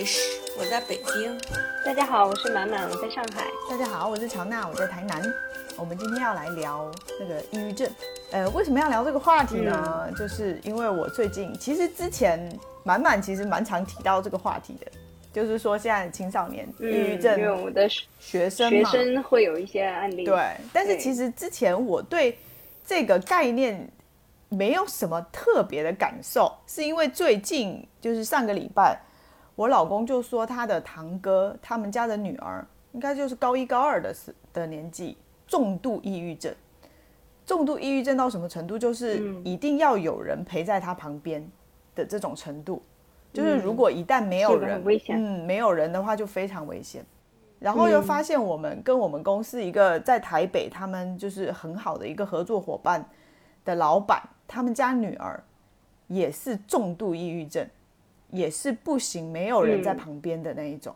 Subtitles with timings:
[0.00, 0.18] Fish，
[0.58, 1.38] 我在北京。
[1.84, 3.44] 大家好，我是满满，我在上海。
[3.68, 5.22] 大家好，我是乔娜，我在台南。
[5.76, 7.86] 我们今天要来聊那个抑郁症。
[8.30, 10.10] 呃，为什么要聊这个话题呢？
[10.16, 12.40] 就是因为我最近其实之前
[12.82, 14.90] 满满其实蛮常提到这个话题的，
[15.34, 17.86] 就是说现在青少年抑郁症，因为我们的
[18.18, 20.24] 学生学生会有一些案例。
[20.24, 22.38] 对，但是其实之前我对
[22.86, 23.86] 这个概念。
[24.52, 29.00] 没有什么特别的感受，是因为最近就是上个礼拜，
[29.60, 36.50] 我老公就说他的堂哥他们家的女儿应该就是高一高二的时的年纪，重度抑郁症。
[37.44, 38.78] 重度抑郁症到什么程度？
[38.78, 41.46] 就是一定要有人陪在他旁边
[41.94, 42.82] 的这种程度。
[43.34, 47.04] 就是如果一旦没有人，嗯，没有人的话就非常危险。
[47.58, 53.06] 然后又发现我们跟我们公司一个在台北，他们就是很好的一个合作伙伴
[53.66, 54.22] 的老板。
[54.48, 55.38] 他们家女儿
[56.06, 57.68] 也是重度抑郁症，
[58.32, 60.94] 也是不行，没有人在旁边的那一种。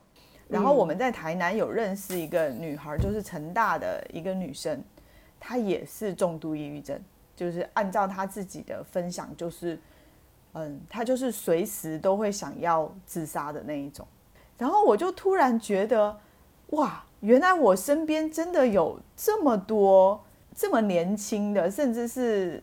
[0.49, 4.83] 然后我们在台南有认识一个女孩，就是成大的一个女生，
[5.41, 7.01] 她也是重度抑郁症，
[7.35, 9.79] 就是按照她自己的分享，就是
[10.53, 14.07] 嗯，她就是随时都会想要自杀的那一种。
[14.59, 16.21] 然后我就突然觉得，
[16.69, 20.23] 哇，原来我身边真的有这么多
[20.55, 22.63] 这么年轻的，甚至是。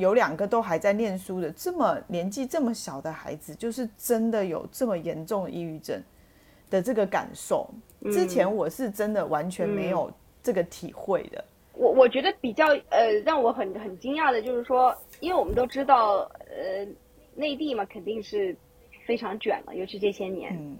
[0.00, 6.02] 有两个都还在念书的，这么年纪这么小的孩子，就是真的有这么严重的抑郁症
[6.68, 7.68] 的这个感受。
[8.04, 10.10] 之前我是真的完全没有
[10.42, 11.44] 这个体会的。
[11.74, 16.86] 我我觉得比较呃让我很很惊讶的就是说，因为我们都知道呃
[17.34, 18.56] 内地嘛肯定是
[19.06, 20.56] 非常卷了，尤其这些年。
[20.58, 20.76] 嗯。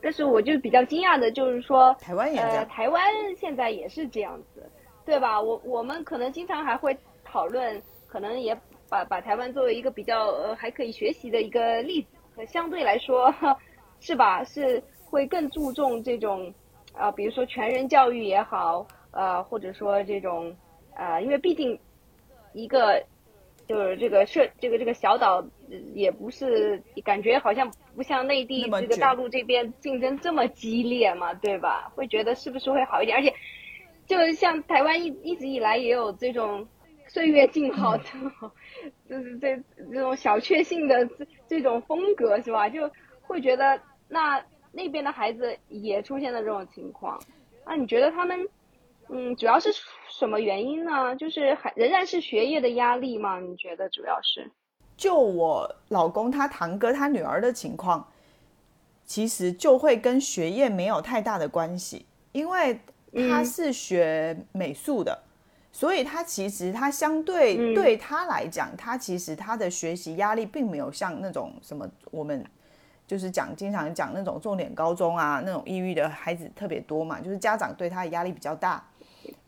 [0.00, 3.02] 但是我就比较惊讶的就是说，台湾也呃台湾
[3.36, 4.62] 现在也是这样子，
[5.04, 5.40] 对吧？
[5.40, 7.80] 我我们可能经常还会讨论。
[8.12, 8.54] 可能也
[8.90, 13.34] 把把台湾作为一个比较呃还可以学习的一个例子，相对来说，
[14.00, 14.44] 是吧？
[14.44, 16.52] 是会更注重这种
[16.92, 20.54] 啊，比如说全人教育也好，呃，或者说这种
[20.94, 21.78] 啊，因为毕竟
[22.52, 23.02] 一个
[23.66, 25.42] 就是这个社这个这个小岛
[25.94, 31.90] 也不是感觉好像不像内地这个大陆这边竞争这么激烈嘛，对吧？
[31.94, 33.16] 会觉得是不是会好一点？
[33.16, 33.34] 而且
[34.06, 36.68] 就像台湾一一直以来也有这种。
[37.12, 38.50] 岁月静好，这种
[39.06, 39.54] 就是这
[39.92, 42.70] 这种小确幸的这这种风格是吧？
[42.70, 42.90] 就
[43.20, 43.78] 会觉得
[44.08, 44.42] 那
[44.72, 47.20] 那边的孩子也出现了这种情况，
[47.66, 48.48] 那你觉得他们
[49.10, 49.68] 嗯主要是
[50.08, 51.14] 什么原因呢？
[51.16, 53.38] 就是还仍然是学业的压力吗？
[53.38, 54.50] 你觉得主要是？
[54.96, 58.08] 就我老公他堂哥他女儿的情况，
[59.04, 62.80] 其实就会跟学业没有太大的关系，因为
[63.28, 65.24] 他是学美术的。
[65.74, 72.44] 所以他其实他相对对他来讲，他其实他的学习压力并没有像那种什么我们
[73.06, 78.84] 就是讲经常讲那种重点高中啊那种抑郁的孩子特别多嘛，就是家长对他的压力比较大，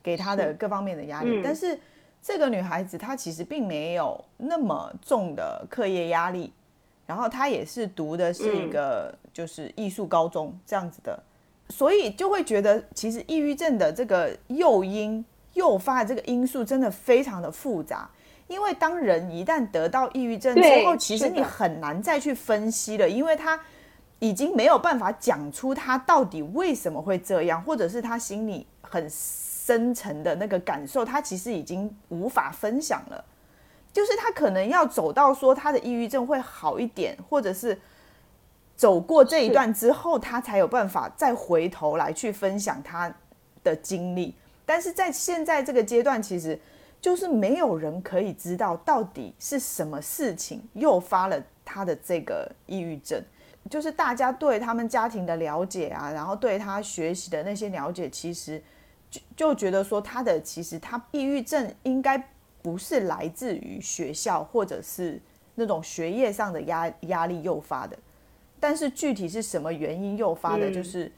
[0.01, 1.41] 给他的各方面的压力。
[1.43, 1.79] 但是
[2.23, 6.51] 这个女孩子她其实并没有那么重的课业压力，
[7.05, 11.21] 然后她也是读的是一个就是艺术高中这样子的，
[11.69, 15.23] 所以就会觉得其实抑郁症的这个诱因。
[15.55, 18.09] 诱发的这个因素真的非常的复杂，
[18.47, 23.59] 因为当人一旦得到抑郁症之后，其实你很难再去分析了，因为他
[24.19, 33.23] 已经没有办法讲出他到底为什么会这样，或者是他心里很深层的那个感受，他其实已经无法分享了。
[33.91, 37.79] 就是他可能要走到说他的抑郁症会好一点，或者是
[38.75, 43.13] 走过这一段之后，他才有办法再回头来去分享他
[43.63, 44.35] 的经历。
[44.65, 46.59] 但是在现在这个阶段，其实
[46.99, 53.21] 就是没有人可以知道到底是什么事情诱发了他的这个抑郁症。
[53.69, 58.61] 就是大家对他们家庭的了解啊，然后对他学习的那些了解，其实
[59.09, 62.29] 就就觉得说他的其实他抑郁症应该
[62.61, 65.19] 不是来自于学校或者是
[65.55, 67.97] 那种学业上的压压力诱发的。
[68.59, 71.11] 但是具体是什么原因诱发的，就是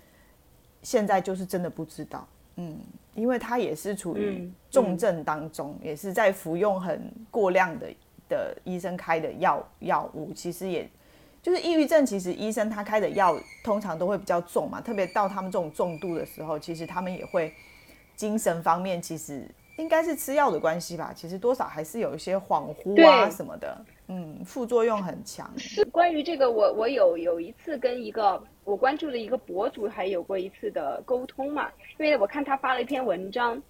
[0.82, 2.26] 现在就是真的不知道。
[2.58, 2.78] 嗯。
[3.16, 7.88] 因为他也是处于重症当中，也是在服用很过量的
[8.30, 10.32] 的医生开的药药物。
[10.34, 10.88] 其实也
[11.42, 17.52] 就是抑郁症，其实医生他开的药通常都会比较重嘛，特别到他们这种重度的时候，其实他们也会
[18.16, 25.52] 精神方面，其实应该是吃药的关系吧，其实多少还是有一些恍惚啊什么的，嗯，副作用很强。
[25.58, 28.42] 是关于这个，我我有有一次跟一个。
[28.68, 33.64] 我关注的一个博主还有过一次的沟通嘛，因为我看他发了一篇文章，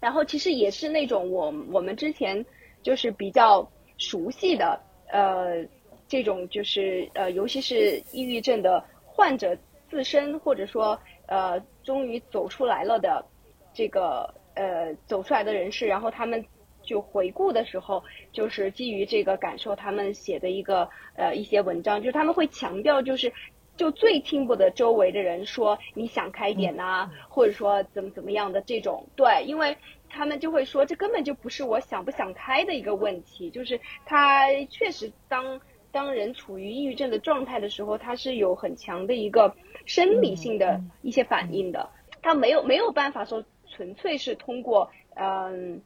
[0.00, 2.44] 然后其实也是那种我我们之前
[2.82, 3.64] 就是比较
[3.98, 4.80] 熟悉的
[5.12, 5.64] 呃
[6.08, 9.56] 这种就是呃尤其是抑郁症的患者
[9.88, 13.24] 自身或者说呃终于走出来了的
[13.72, 16.44] 这个呃走出来的人士，然后他们
[16.86, 18.02] 就回顾的时候，
[18.32, 23.30] 就是基于这个感受，他们写的一个呃一些文章，就是他们会强调就是。
[23.76, 29.76] 就最听不得周围的人说你想开点呐，或者说怎么怎么样的这种，对，因为
[30.08, 35.60] 他们就会说这根本就不是我想不想开的一个问题，就是他确实当
[35.92, 39.54] 当人处于抑郁症的状态的时候，他是有很强的一个
[39.84, 41.90] 生理性的一些反应的，
[42.22, 45.82] 他没有没有办法说纯粹是通过嗯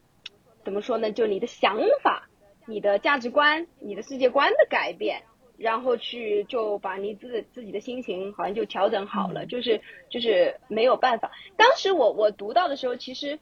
[0.64, 2.28] 怎么说呢，就你的想法、
[2.66, 5.22] 你的价值观、你的世界观的改变。
[5.56, 9.78] 然后去就把你自自己的心情好像就调整好了，就是
[10.08, 11.30] 就是没有办法。
[11.54, 13.38] 当时我我读到的时候，其实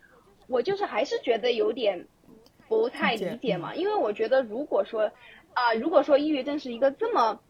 [0.49, 2.09] 我就是还是觉得有点
[2.67, 5.13] 不太理解嘛，因为我觉得如果说
[5.55, 7.41] 啊，如果说抑郁症是一个这么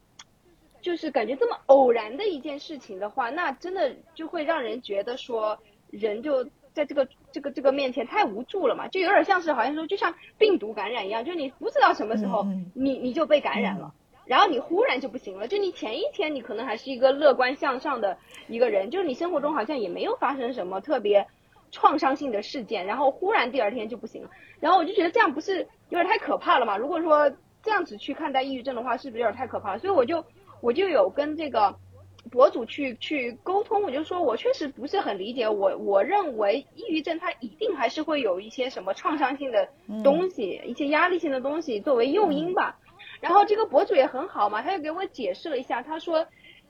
[0.82, 5.58] 就是感觉这么偶然的一件事情的话，那真的就会让人觉得说
[5.90, 6.46] 人就
[6.78, 13.92] 在这个这个这个面前太无助了嘛，就有点像是好像说就像病毒感染一样，就你不知道什么时候你你就被感染了。
[14.26, 18.16] 然后你忽然就不行了，就你前一天你可能还是一个乐观向上的
[18.46, 21.26] 一个人，就是你生活中好像也没有发生什么特别
[21.72, 26.76] 创伤性的事件，然后忽然第二天就不行了，然后我就觉得这样不是有点太可怕了嘛？
[26.76, 27.32] 如果说
[27.62, 29.78] 这样子去看待抑郁症的话，是不是有点太可怕了？
[29.78, 30.22] 所以我就
[30.60, 31.74] 我就有跟这个
[32.28, 39.68] 博主去去沟通，我就说我确实不是很理解，我我认为抑郁症它一定还是会有一些什么创伤性的
[40.04, 42.78] 东西，一些压力性的东西作为诱因吧。
[43.20, 46.26] 然后这个博主也很好嘛，他就给我解释了一下，他说，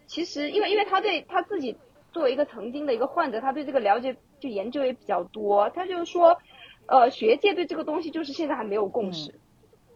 [0.07, 1.77] 其实因为因为他对他自己
[2.13, 6.39] 作为一个曾经的一个患者，他对这个了解就研究也比较多，他就说，
[6.87, 9.35] 呃，学界对这个东西就是现在还没有共识，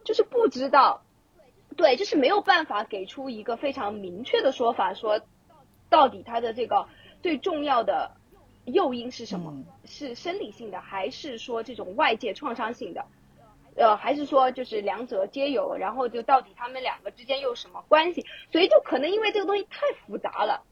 [0.05, 1.03] 就是不知道，
[1.75, 5.23] 对，就是没有办法给出一个非常明确的说法，说
[5.93, 6.89] 到底它的这个
[7.21, 8.13] 最重要的
[8.65, 13.05] 诱因是什么，是生理性的还是说这种外界创伤性的？
[13.77, 18.25] 呃，还是说就是两者皆有，然后就到底他们两个之间又什么关系？
[18.51, 20.63] 所以就可能因为这个东西太复杂了，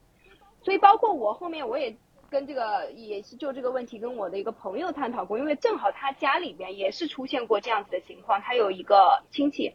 [0.63, 1.95] 所以包括我后面我也
[2.29, 9.73] 跟这个也是就这个问题跟我的一个朋友探讨过，因为正好他家里边也是出现过这样子的情况，他有一个亲戚，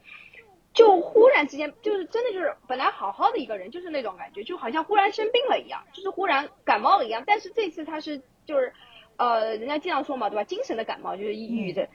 [0.76, 8.73] 就忽然之间就是真的就是本来好好的一个人，就是那种感觉，就好像忽然生病了一样，就是忽然感冒了一样，但是这次他是就是
[9.17, 10.44] 呃，人家经常说嘛，对吧？
[10.44, 11.88] 精神的感冒就是抑郁症。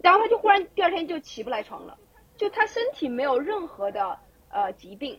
[0.00, 1.98] 然后他就忽然第二天就起不来床了，
[2.36, 4.16] 就他身体没有任何的
[4.48, 5.18] 呃疾病，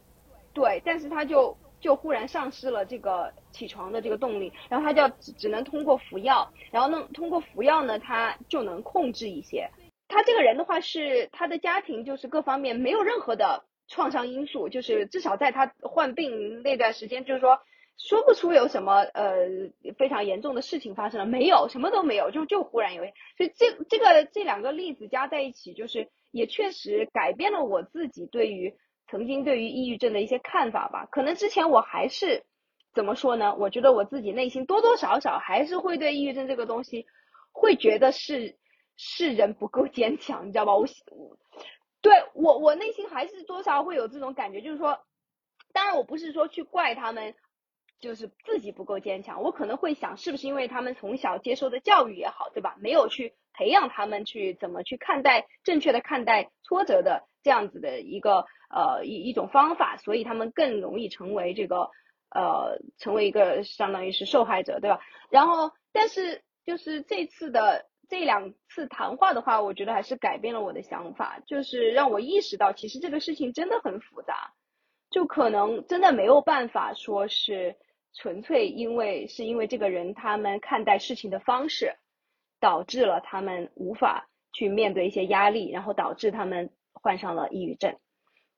[0.54, 9.70] 对，但是他就就忽然丧失了这个起床的这个动力，然后他就只只能通过服药，然后呢通过服药呢他就能控制一些。
[10.12, 17.60] 他这个人的话是他的家庭就是各方面没有任何的创伤因素，就是至少在他患病那段时间，就是说。
[17.98, 19.46] 说不出有什么呃
[19.96, 23.04] 非常严重的事情发生了，没有什么都没有，就就忽然有，
[23.38, 28.74] 所以这这个这两个例子加在一起，就是也确实改变了我自己对于
[29.08, 31.06] 曾经对于抑郁症的一些看法吧。
[31.12, 32.44] 可能之前我还是
[32.96, 33.56] 怎么说呢？
[33.56, 37.06] 我觉得我自己内心多多少少还是会对抑郁症这个东西
[37.52, 38.58] 会觉得是
[38.98, 40.76] 是人不够坚强，你知道吧？
[40.76, 41.38] 我我
[42.02, 45.00] 对我我内心还是多少会有这种感觉，就是说，
[45.74, 47.36] 当然我不是说去怪他们。
[48.00, 52.76] 就是自己不够坚强，我可能会想，是不是因为他们从小接受的教育也好，对吧？
[52.80, 61.92] 没有去培养他们去怎么去看待正确的看待挫折的这样子的一个呃一一种方法，所以他们更容易成为这个
[62.32, 65.00] 呃成为一个相当于是受害者，对吧？
[65.30, 74.52] 然后，但是就是这次的这两次谈话的话，我觉得还是改变了我的想法，就是让我意识到，其实这个事情真的很复杂，
[75.10, 77.78] 就可能真的没有办法说是。
[78.14, 81.96] 纯粹因为是因为这个人他们看待事情的方式，
[82.60, 87.96] 导致了他们无法去面对一些压力，然后导致他们患上了抑郁症，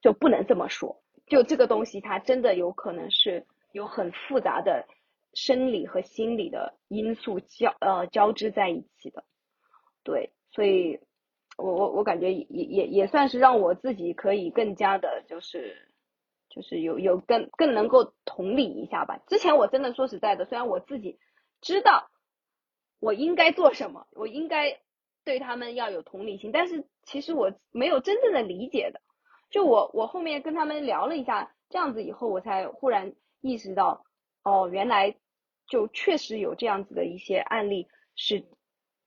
[0.02, 1.00] 就不能这么说。
[1.28, 4.88] 就这个东西，它真的有可能是有很复杂的
[5.34, 9.22] 生理和心理的因素交呃交织在一起的。
[10.04, 11.00] 对，所以
[11.56, 15.88] 我我我感觉也也也算是让我自己可以更加的就是。
[16.50, 19.18] 就是有有更更能够同理一下吧。
[19.26, 21.18] 之前我真的说实在的，虽然我自己
[21.60, 22.08] 知道
[23.00, 24.78] 我应该做什么，我应该
[25.24, 29.00] 对他们要有同理心，但是其实我没有真正的理解的。
[29.50, 34.04] 就我我后面跟他们聊了一下，这样子以后，我才忽然意识到，
[34.44, 35.16] 哦，原来
[35.66, 38.44] 就确实有这样子的一些案例是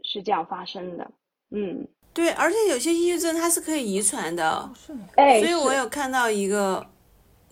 [0.07, 1.11] 是这样发生的。
[1.51, 4.71] 嗯，对，而且有些抑郁症它是可以遗传的，
[5.15, 6.87] 哎，所以我有看到一个。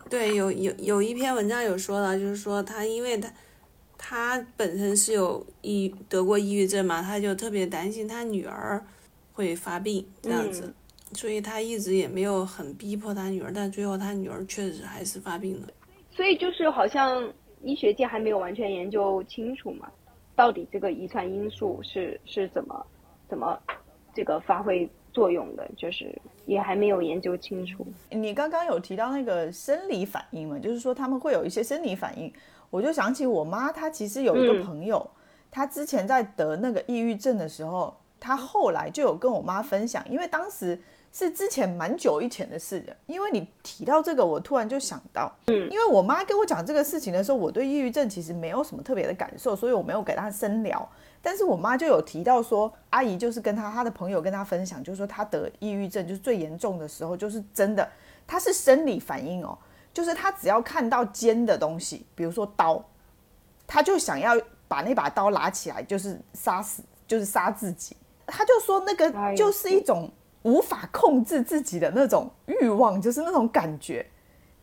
[0.08, 3.34] 对，有有有一篇文章有说到，就是说他因为他
[3.98, 8.86] 他本身是有抑得过抑郁症嘛，他就特别担心他女儿
[9.34, 10.72] 会发病这样子，
[11.14, 15.68] 所以他一直也没有很逼迫他女儿，但最后他女儿确实还是发病了。
[16.16, 17.28] 所以就是好像
[17.64, 19.92] 医学界还没有完全研究清楚嘛，
[20.36, 22.86] 到底这个遗传因素是是怎么
[23.30, 23.58] 怎么
[24.14, 26.14] 这个发挥作用的，就是
[26.46, 27.86] 也还没有研究清楚。
[28.10, 32.32] 你刚刚有提到那个生理反应嘛，就是说他们会有一些生理反应，
[32.70, 35.10] 我就想起我妈，她其实有一个朋友，
[35.50, 40.80] 她之前在得那个抑郁症的时候，她后来就有跟我妈分享，因为当时。
[41.18, 50.86] 是之前蛮久以前的事的，因为你提到这个，我突然就想到，嗯，因为我妈跟我讲这个事情的时候，我对抑郁症其实没有什么特别的感受，所以我没有给她深聊。
[51.22, 57.90] 但是我妈就有提到说，阿姨就是跟她她的朋友跟她分享，就是说她得抑郁症就是最严重的时候，就是真的，
[58.28, 59.58] 她是生理反应哦，
[59.94, 62.84] 就是她只要看到尖的东西，比如说刀，
[63.66, 67.96] 她就想要把那把刀拿起来，就是杀死，就是杀自己。
[68.28, 70.12] 她就说那个就是一种。
[70.46, 74.06] 无法控制自己的那种欲望，就是那种感觉，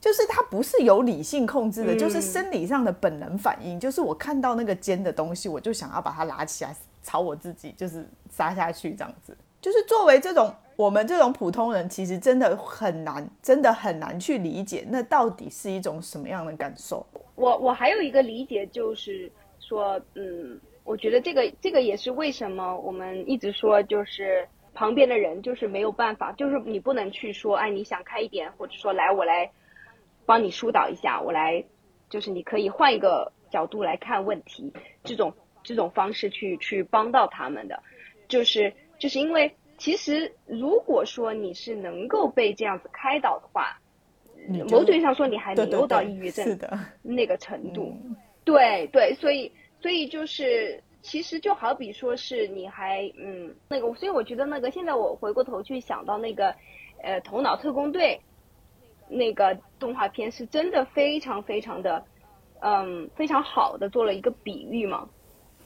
[0.00, 3.80] 就是它不是由理性控制的，就是生理上的本能反应。
[3.80, 6.72] 就是我看到那个尖的东西，我就想要把它拿起来
[7.02, 9.36] 朝我自己就是杀下去，这样子。
[9.60, 17.04] 就是作为这种我们这种普通人，其实真的很难，真的很难去理解那到底是一种什么样的感受。
[17.34, 24.46] 我我还有一个理解就是说，嗯，我觉得这个这个也是为什么我们一直说就是。
[24.74, 29.50] 旁边的人就是没有办法，就是你不能去说，哎，你想开一点，或者说来我来
[30.24, 31.62] 帮你疏导一下，我来，
[32.08, 34.72] 就是你可以换一个角度来看问题，
[35.04, 37.82] 这种这种方式去去帮到他们的，
[38.28, 43.78] 就是就是因为其实如果说你是能够被这样子开导的话，
[44.70, 46.58] 某种意义上说你还没有到抑郁症
[47.02, 47.94] 那个程度，
[48.44, 50.82] 对对，所以所以就是。
[51.02, 56.54] 其实就好比说是你还嗯那个，所以我觉得那个现在我回过头去想到那个，
[57.02, 58.20] 呃，头脑特工队，
[59.08, 62.04] 那个动画片是真的非常非常的，
[62.60, 65.08] 嗯，非常好的做了一个比喻嘛。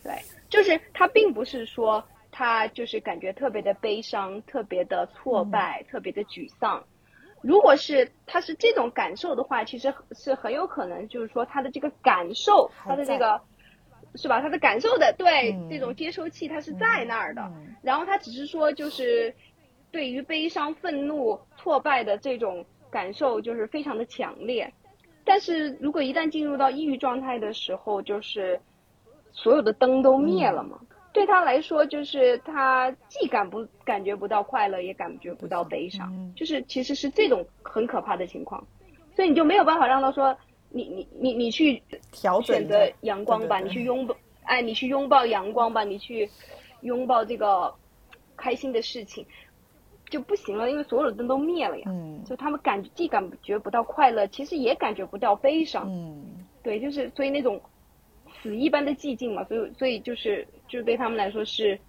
[0.02, 0.14] 对，
[0.48, 2.02] 就是他并不是说
[2.32, 6.82] 他就是感觉特别的悲伤、特别的挫败、特别的沮丧。
[7.42, 13.38] 如果是他是这种感受的话，其实是很有可能就是说他的这个感受，他的这个。
[14.14, 14.40] 是吧？
[14.40, 17.52] 他的感受的对这种接收器，它是在那儿的。
[17.82, 19.34] 然后他只是说，就是
[19.90, 24.72] 对于悲伤、愤怒、挫败的这种感受，就是非常的强烈。
[25.24, 28.58] 但是如果一旦进入到抑郁状态的时候，就是
[29.32, 30.80] 所有的灯都灭了嘛。
[31.12, 38.66] 对他来说，就是他既感不感觉不到快乐，也感觉不到悲伤，就是其实是这种很可怕的情况。
[39.14, 40.36] 所以你就没有办法让他说。
[40.76, 44.14] 你你你你去调整选择阳光吧，你去拥抱，
[44.44, 46.30] 哎，你去拥抱阳光吧，你去
[46.82, 47.74] 拥抱这个
[48.36, 49.24] 开心的事情
[50.10, 51.84] 就不行了，因为所有的灯都灭了呀。
[51.86, 55.86] 嗯，就他们感既感觉不到快乐，其实也感觉不到悲伤。
[55.88, 57.58] 嗯，对，就是所以那种
[58.42, 61.80] 死一般的寂静嘛，所以所以就是就是对他们来说是，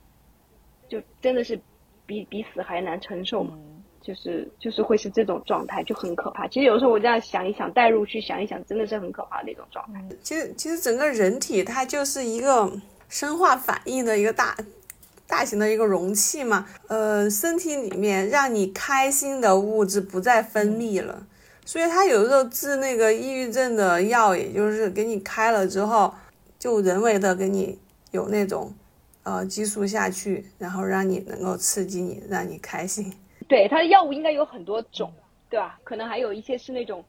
[0.87, 1.59] 就真的是
[2.05, 3.59] 比比死还难承受嘛。
[4.07, 6.47] 就是就是会是这种状态，就很可怕。
[6.47, 10.01] 其实有时候我这样想一想，代入去想一想，真的是很可怕的一种状态。
[10.23, 12.71] 其实其实整个人体它就是一个
[13.09, 14.55] 生化反应的一个大
[15.27, 16.65] 大型的一个容器嘛。
[16.87, 21.27] 呃，身体里面让你开心的物质不再分泌了，
[21.65, 26.13] 所以他有时候治那个抑郁症的药，也就是给你开了之后，
[26.57, 27.77] 就人为的给你
[28.11, 28.73] 有那种
[29.23, 33.11] 呃激素下去，然后让你能够刺激你，让你开心。
[33.47, 35.11] 对它的药物应该有很多种，
[35.49, 35.79] 对吧？
[35.83, 37.03] 可能还有一些是那种，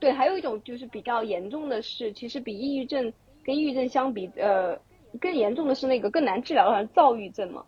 [0.00, 3.12] 对，还有一种就是比较严重的是，其实比抑郁症
[3.44, 4.78] 跟抑郁症相比，呃，
[5.20, 7.64] 更严重的是那个更难治疗的躁郁症嘛，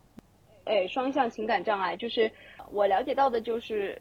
[0.65, 2.31] 哎，双向情感障碍，就是
[2.73, 4.01] 我了解到的就是，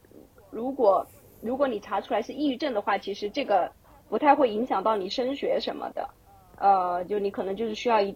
[0.49, 1.05] 如果
[1.41, 3.71] 如果你查出来是抑郁症的话，其实这个
[4.09, 6.09] 不太会影响到你升学什么的，
[6.57, 8.15] 呃，就你可能就是需要一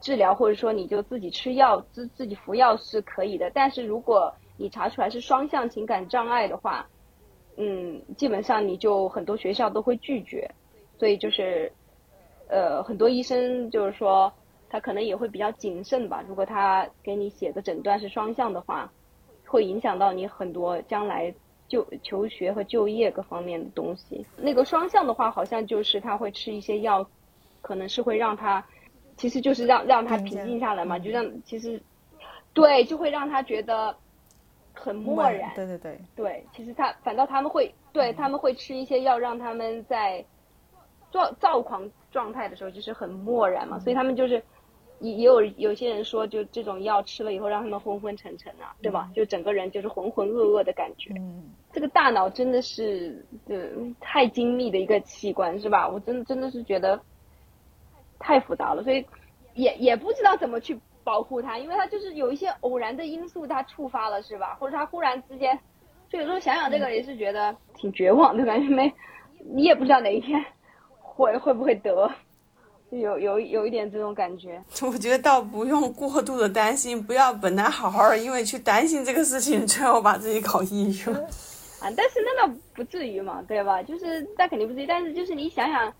[0.00, 6.86] 治疗，或者说你就自己吃药自自己服药是可以的，但是如果你查出来是双向情感障碍的话，
[7.56, 10.50] 嗯，基本上你就很多学校都会拒绝，
[10.98, 11.72] 所以就是，
[12.46, 14.30] 呃，很多医生就是说
[14.68, 16.22] 他可能也会比较谨慎吧。
[16.28, 18.92] 如果他给你写的诊断是双向的话，
[19.46, 21.34] 会影响到你很多将来
[21.66, 24.26] 就求学和就业各方面的东西。
[24.36, 27.08] 那个双向的话，好像就是他会吃一些药，
[27.62, 28.62] 可能是会让他，
[29.16, 31.82] 其实就是让让他平静下来嘛，就让其实，
[32.52, 33.96] 对，就会让他觉得。
[34.80, 35.52] 很漠然。
[35.54, 40.24] 对对对对，其实他反倒他们会对他们会吃一些药，让他们在
[41.12, 44.42] 躁躁狂状态的时候就是很漠然嘛，所以他们就是
[44.98, 49.10] 也也有有些人说，就这种药吃了以后让他们昏昏沉沉啊，对吧？
[49.14, 51.12] 就整个人就是浑浑噩噩的感觉。
[51.18, 53.56] 嗯，这个大脑真的是呃
[54.00, 55.88] 太精密的一个器官，是吧？
[55.88, 57.00] 我真真的是觉得
[58.18, 59.06] 太复杂了，所以
[59.54, 60.80] 也也不知道怎么去。
[61.10, 64.56] 保护他，因为他就是有一些偶然的因素，他触发了，是吧？
[64.60, 65.58] 或者他忽然之间，
[66.08, 68.92] 就有时候想想这个也是觉得挺绝望的感觉，没，
[69.52, 70.40] 你也不知道哪一天
[71.00, 72.08] 会 会不会得，
[72.90, 74.62] 有有有一点这种感觉。
[74.86, 81.18] 我觉得倒不用过度的担心，不要本来好好的，因为去担心这个事情，最后把自己搞抑郁了。
[81.82, 83.82] 啊，但是那倒不至于嘛，对吧？
[83.82, 85.92] 就是那肯定不至于，但是就是你想想，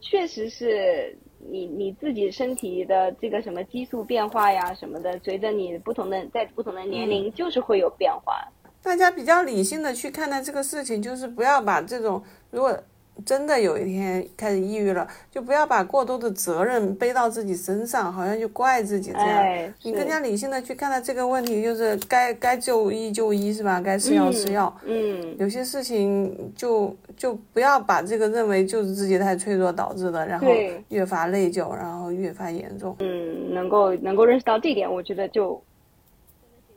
[0.00, 1.18] 确实是。
[1.50, 8.42] 你你自己身体的这个什么激素变化呀什么的，随着你不同的在不同的年龄，就是会有变化。
[8.82, 12.76] 大家比较理性的去看待这个事情，就是不要把这种如果。
[13.24, 19.72] 真的有一天开始抑郁了，就不要把过多的责任背到自己身上，好像就怪自己这样。
[19.82, 23.80] 你更加理性的去看待这个问题，就是该该就医就医是吧？
[23.80, 24.74] 该吃药吃药。
[24.84, 25.36] 嗯。
[25.38, 30.48] 有些事情就就不要把这个认为就是自己太脆弱导致的，然后
[30.88, 32.96] 越发内疚，然后越发严重。
[32.98, 35.62] 嗯，能够能够认识到这点，我觉得就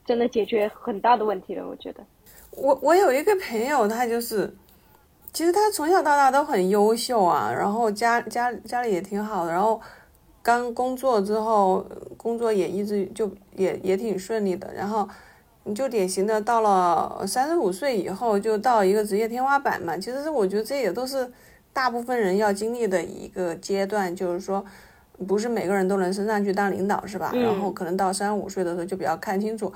[0.06, 1.68] 真的解决很大的问题了。
[1.68, 2.04] 我觉得。
[2.52, 4.54] 我我有一个朋友，他就是。
[5.36, 9.82] 其实他从小到大都很优秀啊，然后家家家里也挺好的，然后
[10.42, 15.06] 刚工作之后，工作也一直就也也挺顺利的，然后
[15.66, 19.98] 你就典型的到了三十五岁以后就到一个职业天花板嘛。
[19.98, 21.30] 其实我觉得这也都是
[21.74, 24.64] 大部分人要经历的一个阶段，就是说
[25.28, 27.34] 不是每个人都能升上去当领导，是吧？
[27.34, 29.74] 然后可能到三十五岁的时候就比较看清楚。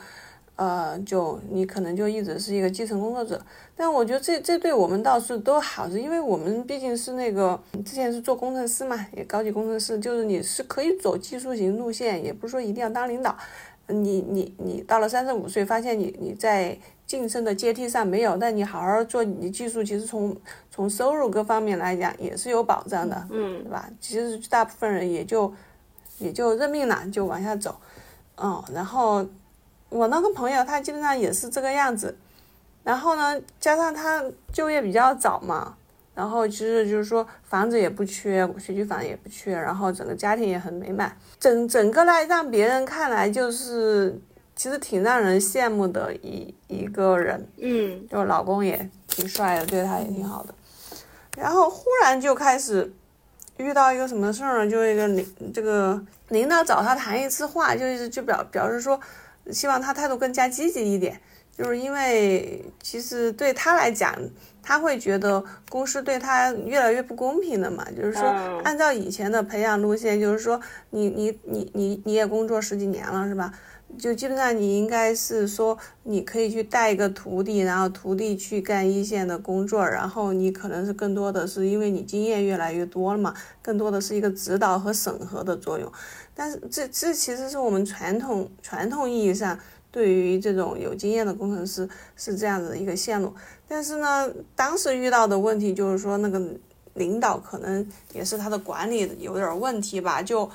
[0.60, 3.42] 呃，就你可能就一直是一个基层工作者，
[3.78, 13.34] 但我觉得这这对我们倒是都好，是因为我们毕竟是那个之前是做工程师嘛，也高级工程师，就是你是可以走技术型路线，也不是说一定要当领导。
[13.88, 20.36] 你你你到了三十五岁，发现你你在晋升的阶梯上没有，但你好好做你技术，其实从
[20.70, 23.90] 从收入各方面来讲也是有保障的，嗯，对吧？
[24.02, 25.54] 其实大部分人也就
[26.18, 27.80] 也就认命了，就往下走，
[28.36, 29.26] 嗯，然后。
[29.90, 32.16] 我那个朋友，他基本上也是这个样子，
[32.84, 34.24] 然后呢，加上他
[34.54, 35.76] 就业比较早嘛，
[36.14, 44.16] 然后其实就是说房子也不缺，学区房也不缺，然后整个家庭也很美满，整整个来让别人看来就是
[44.56, 50.54] 其实挺让人羡慕的一一个人，嗯，就老公也挺帅的，对他也挺好的，
[51.36, 52.94] 然后忽然就开始
[53.58, 59.00] 遇到一个什么事儿呢，就一个领这个领导找他谈一次话，就是就表表示说。
[59.52, 61.20] 希望他态度更加积极一点，
[61.58, 64.16] 就是因为其实对他来讲，
[64.62, 67.86] 他会觉得公司对他越来越不公平了嘛。
[67.96, 68.24] 就是说，
[68.64, 70.60] 按照以前的培养路线，就是说，
[70.92, 73.54] 你你你你你也工作十几年了，是吧？
[73.98, 85.92] 就基本上你应该是说，你可以去带一个徒弟，然后徒弟去干一线的工作，然后你可能是更多的是因为你经验越来越多了嘛，更多的是一个指导和审核的作用。
[86.34, 89.60] 但是这这其实是我们传统传统意义上
[89.92, 93.34] 对于这种有经验的工程师是这样子的一个线路。
[93.68, 96.42] 但是呢，当时遇到的问题就是说，那个
[96.94, 100.50] 领导可能也是他的管理有点问题吧，就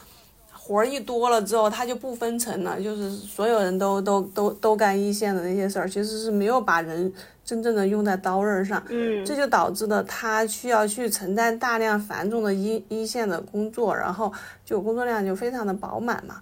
[0.66, 7.12] 活儿一多了之后，他就不分层了，就是所有人都都都都干一线的那些事儿，其实是没有把人。
[7.44, 14.32] 真正的用在刀刃上，嗯，这就导致了他需要去承担大量繁重的一一线的工作，然后
[14.64, 16.36] 就工作量就非常的饱满嘛，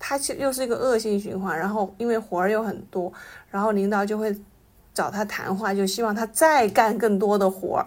[0.00, 3.12] 他其又是一个恶性循环，然后因为活儿又很多，
[3.52, 4.36] 然后领导就会
[4.92, 7.86] 找他谈话，就希望他再干更多的活儿，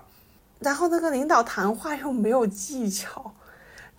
[0.59, 3.33] 然后那个领导谈话又没有技巧，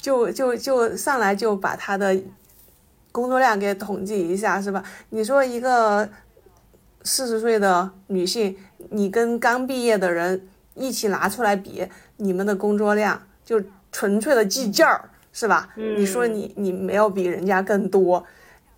[0.02, 2.14] 就就就上来就把他的
[3.10, 4.84] 工作量给统计一下，是吧？
[5.08, 6.06] 你说一个。
[7.04, 8.56] 四十岁的女性，
[8.90, 11.84] 你跟刚毕业的人一起拿出来比，
[12.18, 13.60] 你们的工作量就
[13.90, 15.70] 纯粹的计件儿，是吧？
[15.74, 18.24] 你说你你没有比人家更多，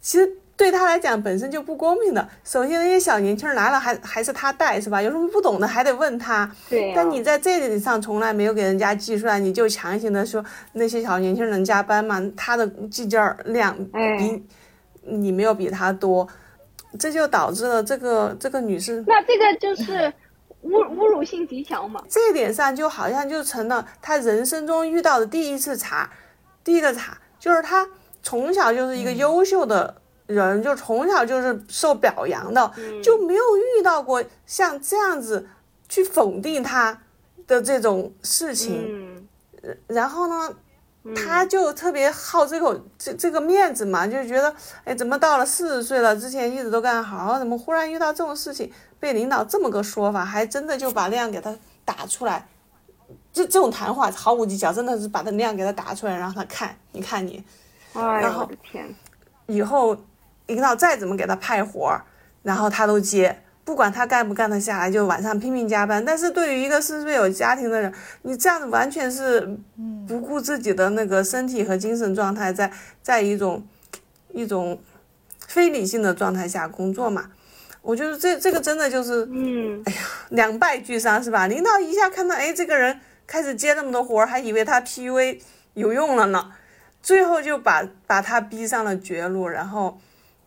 [0.01, 2.29] 其实对他来讲本身就不公平的。
[2.45, 5.03] 首先那些小年轻来了还还是他带，是吧？
[5.03, 6.51] 有什么不懂的还得问他。
[6.71, 6.93] 对。
[6.95, 13.77] 但你在这点上从来没有给人家计算，你就强行的说那些小年轻人加班嘛，他的计件量
[14.19, 14.45] 比
[15.03, 16.29] 你没有比他多。
[16.97, 20.13] 这就导致了这个这个女士，那这个就是
[20.63, 22.01] 侮侮辱性极强嘛。
[22.09, 26.09] 这一点上就好像就成了他人生中遇到的第一次茬，
[26.63, 27.85] 第一个茬就是他
[28.23, 29.93] 从小就是一个优秀的
[30.27, 32.71] 人，就从小就是受表扬的，
[33.03, 35.49] 就没有遇到过像这样子
[35.89, 37.03] 去否定他
[37.47, 39.27] 的这种事情。
[39.87, 40.55] 然后呢，
[41.15, 52.47] 他就特别好这口这这个面子嘛，就觉得哎，怎么到了四十岁了，之前一直都干得好，怎么忽然遇到这种事情，被领导这么个说法，还真的就把量给他打出来。
[53.33, 57.43] 这这种谈话毫无技巧，真的是把他量给他打出来，让他看，你看你，
[57.93, 58.49] 然后
[59.47, 59.97] 以后
[60.47, 62.05] 领导再怎么给他派活儿，
[62.43, 66.05] 然后他都接，不管他干不干得下来，就晚上拼命加班。
[66.05, 69.57] 但是对于一个四十岁有家庭的人，你这样子完全是
[70.07, 72.71] 不顾自己的那个身体和精神状态，在
[73.03, 73.67] 在一种
[74.33, 74.81] 一种
[75.47, 77.31] 非理性的状态下工作嘛。
[77.83, 79.99] 我觉得这这个真的就是，嗯，哎呀，
[80.31, 81.47] 两败俱伤是吧？
[81.47, 83.01] 领导一下看到，哎，这个人。
[83.27, 85.41] 开始接那么多活儿，还以为他 PUA
[85.73, 86.53] 有用了呢，
[87.03, 89.99] 最后就把把他逼上了绝路，然后，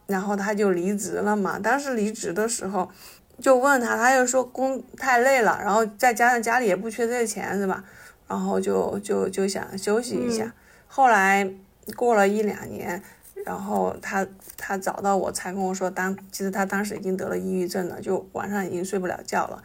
[0.07, 1.59] 然后他就离职了嘛。
[1.59, 2.89] 当时离职的时候，
[3.39, 7.83] 就问他，他又说工太累了，然后再加上家里也不缺这个钱，是吧？
[8.27, 10.51] 然后就就就想休息一下。
[10.87, 11.49] 后来
[11.95, 13.01] 过了一两年，
[13.45, 14.25] 然后他
[14.57, 19.63] 他找到我才跟我说，当其实他当时已经得了抑郁症了，就晚上已经睡不了觉了。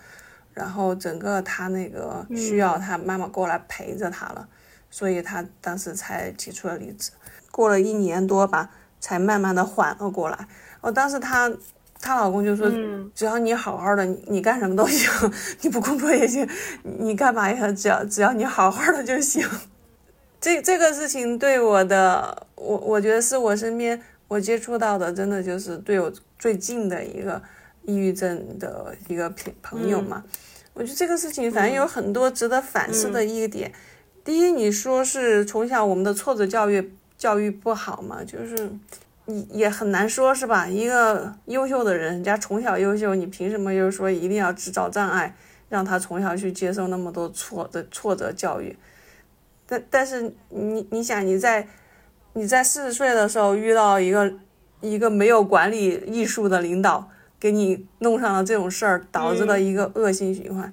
[0.55, 4.47] 然后整个他那个需要他妈妈过来陪着他了，
[4.91, 7.11] 所以他当时才提出了离职。
[7.51, 8.71] 过了一年多吧，
[9.03, 10.49] 才慢慢的缓了过来。
[10.81, 11.53] 哦，当时她
[12.01, 12.73] 她老公就说，
[13.15, 15.11] 只要你好好的，你干什么都行，
[15.61, 16.49] 你不工作也行，
[16.83, 19.47] 你干嘛也只要只要你好好的就行。
[20.41, 27.43] 这这个事情对我的，我我觉得是我身边我接触到的，真的就是对我最近的一个。
[27.85, 30.23] 抑郁症的一个朋朋友嘛，
[30.73, 33.73] 我觉得这个事情反正有很多值得反思的一个点。
[34.23, 38.69] 第一，你说是从小我们的挫折教育教育不好嘛，就是
[39.27, 40.67] 也也很难说，是吧？
[40.67, 45.33] 一个优秀的人，人家从小优秀，你凭什么又说一定要制造障碍，
[45.69, 48.77] 让他从小去接受那么多挫的挫折教育？
[49.69, 51.69] 但但是你你想你在
[52.33, 54.35] 你在四十岁的时候遇到一个
[54.81, 57.09] 一个没有管理艺术的领导。
[57.39, 60.73] 给你弄上了这种事儿，导致了一个恶性循环。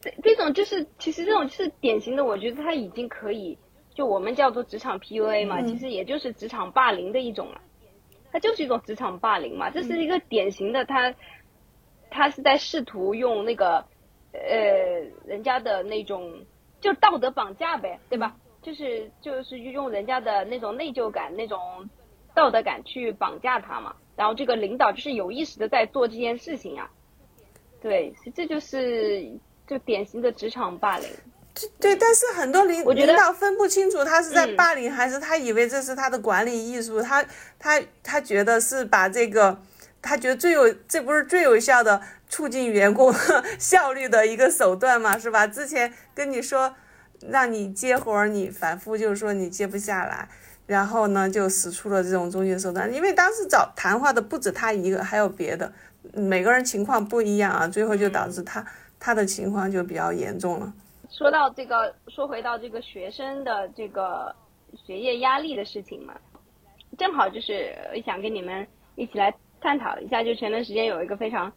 [0.00, 3.58] 这这种就是，其实这种就是典型的，我觉得他已经可以，
[3.94, 7.60] 就我们叫做职场 PUA 嘛，其实也就是职场霸凌的一种了。
[8.30, 11.14] 它就是一种职场霸凌嘛，这是一个典型的，他
[12.10, 13.84] 他是在试图用那个
[14.32, 14.40] 呃
[15.26, 16.32] 人家的那种
[16.80, 18.34] 就道德绑架呗，对吧？
[18.62, 21.90] 就是就是用人家的那种内疚感、那种
[22.34, 23.94] 道德感去绑架他嘛。
[24.16, 26.88] 然后这个领导就是有意识的在做这件事情呀，
[27.82, 29.30] 对，这就是
[29.66, 31.08] 就典型的职场霸凌。
[31.78, 37.24] 对，但是很多领领导分不清楚他是在霸凌还是他以为这是他的管理艺术，他
[37.58, 39.60] 他他觉得是把这个，
[40.00, 43.14] 他觉得最有这不是最有效的促进员工
[43.58, 45.46] 效率的一个手段嘛，是吧？
[45.46, 46.74] 之前跟你说
[47.28, 50.28] 让你接活儿，你反复就是说你接不下来。
[50.64, 55.70] 然后呢，就使出了这种中介手段，因为当时找谈话的不止他一个，还有别的，
[56.14, 58.64] 每个人情况不一样啊，最后就导致他
[58.98, 60.72] 他的情况就比较严重了。
[61.16, 64.34] 说到这个，说回到这个学生的这个
[64.74, 66.14] 学业压力的事情嘛，
[66.98, 71.52] 正好就是想跟你们一起来探讨一下，就前段时间有一个非常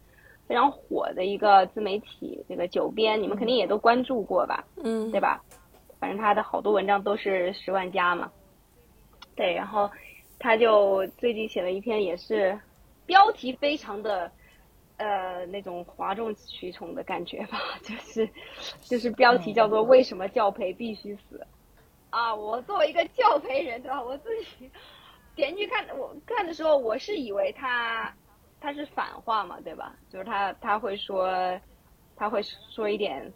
[0.46, 4.62] 非常火的一个自媒体，这个九编，你们肯定也都关注过吧？
[4.84, 5.42] 嗯，对吧？
[5.98, 8.30] 反正他的好多文章都是十万加嘛。
[9.34, 9.90] 对，然后
[10.38, 12.58] 他就最近写了一篇，也是
[13.06, 14.30] 标题非常的
[14.96, 18.28] 呃那种哗众取宠的感觉吧， 就是
[18.82, 21.46] 就是标题叫做“为什么教培必须死”
[22.10, 22.34] 啊！
[22.34, 24.02] 我作为一个教培人，对吧？
[24.02, 24.70] 我自己
[25.34, 28.14] 点进去看，我看的时候，我是以为他
[28.60, 29.94] 他是反话嘛，对吧？
[30.10, 31.28] 就是他他会说
[32.16, 33.32] 他会说一点。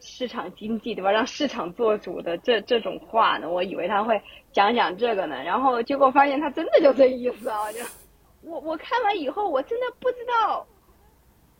[0.00, 1.10] 市场经济对吧？
[1.10, 7.72] 让市场做主的这这种话呢，我以为他会讲讲这个呢，然后结果发现他真的就这意思啊！
[7.72, 7.80] 就
[8.48, 10.64] 我我看完以后，我真的不知道，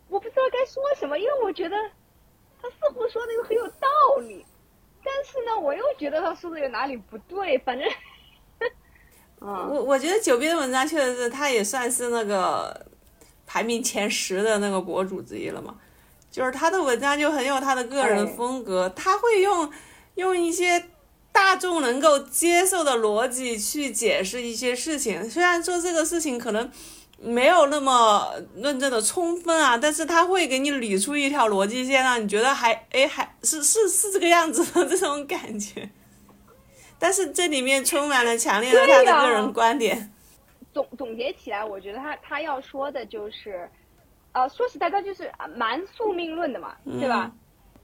[0.08, 1.76] 我不知道该说什么，因为我觉得
[2.60, 3.88] 他似乎说那个很有道
[4.26, 4.44] 理，
[5.04, 7.88] 但是呢，我又觉得他说的有哪里不对，反正，
[9.40, 12.86] 嗯，我我觉得九编的文章确实是，他也算是那个
[13.46, 15.76] 排名前十的那个博主之一了嘛。
[16.30, 19.72] 就是他的文章就很有他的个人风格，他会用
[20.16, 20.90] 用一些
[21.32, 25.28] 大众能够接受的逻辑去解释一些事情。
[25.28, 26.70] 虽然说这个事情可能
[27.20, 35.88] 没有那么论证的充分啊，但是他会给你理出一条逻辑线，让你觉得还哎还是是是这个样子的 这种感觉。
[36.98, 40.12] 但是这里面充满了强烈的他的个人观点。
[40.72, 43.68] 总总结起来，我觉得他他要说的就是，
[44.32, 47.32] 呃，说实在，他就是蛮宿命论的嘛，对吧？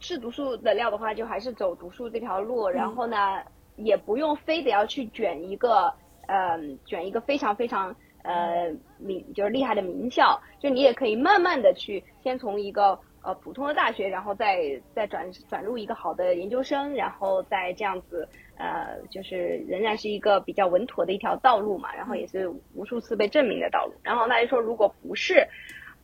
[0.01, 3.41] 是读书的料的话，就还是走读书这条路，然后呢，
[3.77, 5.93] 也不用非得要去卷一个，
[6.27, 7.95] 呃，卷一个非常非常
[8.25, 14.59] 呃名就是厉害的名校，就你也可以慢慢的去先从一个呃普通的大学，然后再
[14.93, 18.29] 再转转入一个好的研究生，然后再这样子。
[18.57, 23.93] 呃，就是仍然是一个比较稳妥的一条道路嘛，然后也是无数次被证明的道路。
[24.01, 25.45] 然后他就说，如果不是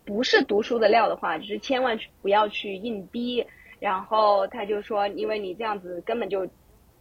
[0.05, 3.47] 不是读书的料的话，就是千万不要去硬逼。
[3.79, 6.45] 然后他就说，因为你这样子根本就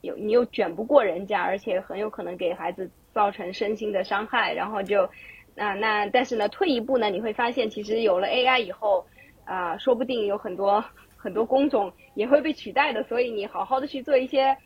[0.01, 2.87] 有你又卷不过人家，而且很有可能给孩子
[3.19, 4.53] 造成身心的伤害。
[4.53, 5.09] 然后就
[5.55, 9.05] 那那但是呢，退一步呢，你会发现其实有了 AI 以后
[9.43, 10.83] 啊，说不定有很多
[11.17, 13.03] 很多工种也会被取代的。
[13.03, 14.57] 所以你好好的去做一些。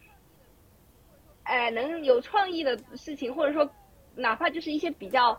[1.45, 3.69] 哎，能有创意的事情，或者说，
[4.15, 5.37] 哪怕就是一些比较，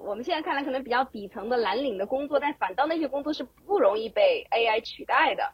[0.00, 5.48] 我们现在看来可能比较底层的蓝领的工作，但反倒那些工作是不容易被 AI 取代的，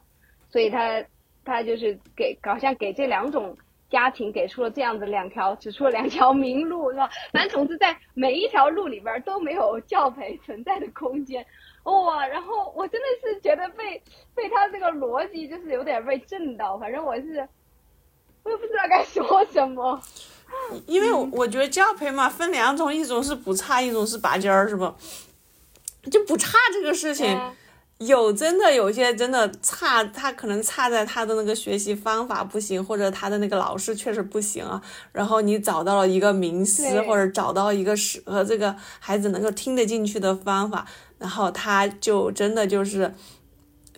[0.49, 1.05] 所以他
[1.45, 3.55] 他就是给好像给这两种
[3.91, 7.09] 家庭给出了这样的两条，指出了两条明路，是吧？
[7.31, 11.45] 反正总之在每一条路里边都没有教培存在的空间，
[11.83, 12.25] 哇！
[12.25, 14.01] 然后我真的是觉得被
[14.33, 17.47] 被他这个逻辑就是有点被震到，反正我是。
[18.43, 20.01] 我也不知道该说什么，
[20.87, 24.95] 因为我觉得教培嘛分两种，一种是补差，一种是拔尖儿，是吧？
[26.09, 27.27] 就不差这个事情，
[28.05, 34.81] 有真的有些真的差，他可能差在他的那个学习方法不行，或者他的那个老师确实不行啊。
[35.11, 40.85] 然后你找到了一个名师，或者找到一个适合这个孩子能够听得进去的方法，
[41.17, 43.13] 然后他就真的就是。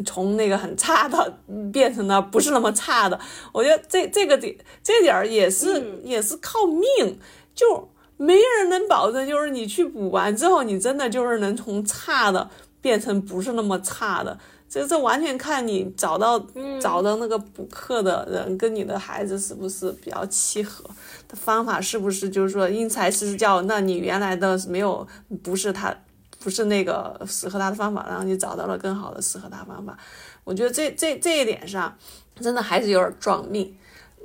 [0.07, 1.37] 从那个很差的
[1.71, 3.19] 变成了不是那么差的，
[3.51, 7.19] 我觉得这这个点这点儿也是也是靠命，
[7.53, 7.87] 就
[8.17, 12.49] 没人能保证，就是你去补完之后，你真的就是能从差的
[12.83, 14.37] 变成不是那么差的，
[14.69, 16.39] 这这完全看你找到
[16.79, 20.83] 找到那个补课的人跟你的孩子是不是比较契合，
[21.27, 25.07] 的方法是不是就是说因材施教，那你原来的没有
[25.41, 25.91] 不是他。
[26.39, 29.97] 不是那个适合他的方法，然后你找到了更好的适合他方法。
[30.43, 31.97] 我觉得这这这一点上，
[32.35, 33.73] 真的还是有点撞命。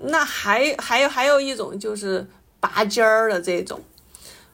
[0.03, 2.27] 那还还有还有一种就是
[2.59, 3.81] 拔尖儿的这种，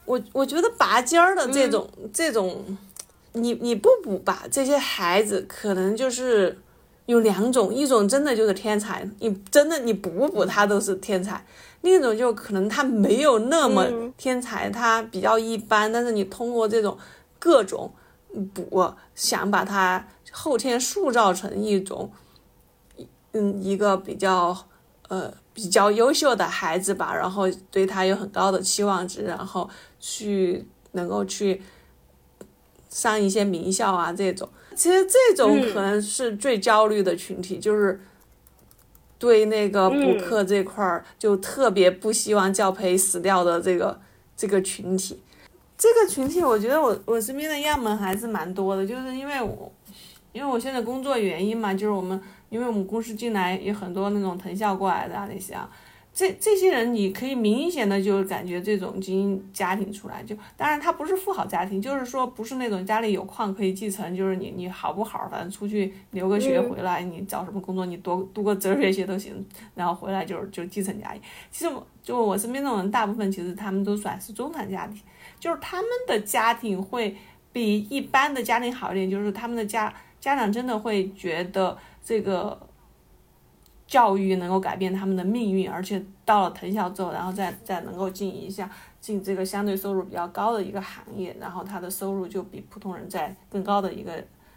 [0.05, 2.77] 我我觉得拔尖儿的这种这种，
[3.35, 6.57] 你你不补吧，这些孩子可能就是
[7.05, 11.35] 有两种，一种真的就是天才，你真的你补不补他都是天才；
[11.81, 13.85] 另一种就可能他没有那么
[14.17, 16.97] 天才，他比较一般，但是你通过这种。
[17.37, 17.93] 各种
[18.55, 22.11] 补，想把他后天塑造成一种，
[23.33, 24.57] 嗯，一个比较
[25.09, 29.69] 呃比较优秀的孩子吧，然后对他有很高的期望值，然后
[29.99, 31.61] 去能够去
[32.95, 34.47] 上一些名校啊，这种。
[34.73, 37.99] 其实这种可能是最焦虑的群体，就是
[39.19, 43.99] 对那个补课这块儿就特别不希望教培死掉的这个
[44.37, 45.19] 这个群体。
[45.77, 49.69] 这个群体，我觉得我我身边的样本还是蛮多的，就是因为我，
[50.31, 52.17] 因为我现在工作原因嘛，就是我们，
[52.49, 55.69] 因为我们公司进来有很多那种藤校过来的啊那些啊，
[56.15, 71.21] 这这些人你可以明显的就是感觉这种精英家庭出来，就当然他不是富豪家庭，就是说不是那种家里有矿可以继承，就是你你好不好，反正出去留个学回来，你找什么工作你多读个哲学系都行，然后回来就是就继承家业。
[71.51, 75.01] 其实我就我身边这种人，大部分其实他们都算是中产家庭。
[75.37, 77.13] 就是他们的家庭会
[77.51, 82.57] 比一般的家庭好一点，就是他们的家家长真的会觉得这个
[83.87, 88.69] 教育能够改变他们的命运，而且到了藤校之后，然后再再能够进一下
[88.99, 94.11] 进这个相对收入比较高的一个行业，然后他的收入就比普通人在更高的一个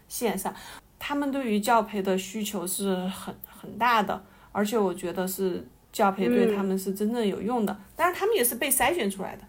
[0.07, 0.53] 线上，
[0.97, 9.43] 他们对于教培的需求是很很大的，而且我觉得是教培对他们是真正有用的，当然他们也是被筛选出来的。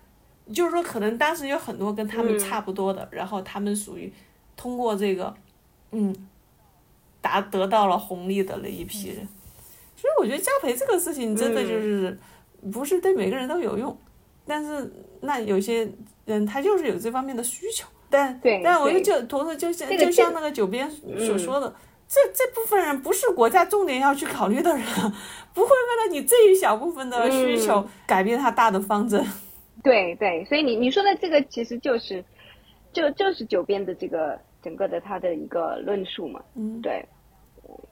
[0.52, 4.12] 就是说，可能当时有很多跟他们差不多的，然后他们属于
[4.56, 5.32] 通过这个，
[5.92, 6.12] 嗯，
[7.20, 9.28] 达得到了红利的那一批人。
[10.00, 12.18] 所以我觉得教培这个事情真的就是
[12.72, 13.94] 不是对每个人都有用，
[14.46, 15.86] 但是那有些
[16.24, 17.86] 人他就是有这方面的需求。
[18.08, 21.72] 但但我就就同时就像就像那个九编所说的，
[22.08, 24.84] 这这部分人不是国家重点要去考虑的人，
[25.54, 29.24] 不会为了你这一小部分的需求改变他大的方针。
[29.84, 32.24] 对对，所以你你说的这个其实就是，
[32.92, 36.42] 就就是九编的这个整个的他的一个论述嘛。
[36.56, 37.06] 嗯，对，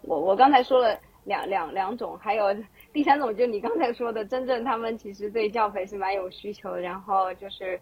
[0.02, 2.46] 我我刚才说了两两两种，还有
[2.92, 7.78] 第三种，就是你刚才说的，真正他们其实对教培是蛮有需求，然后就是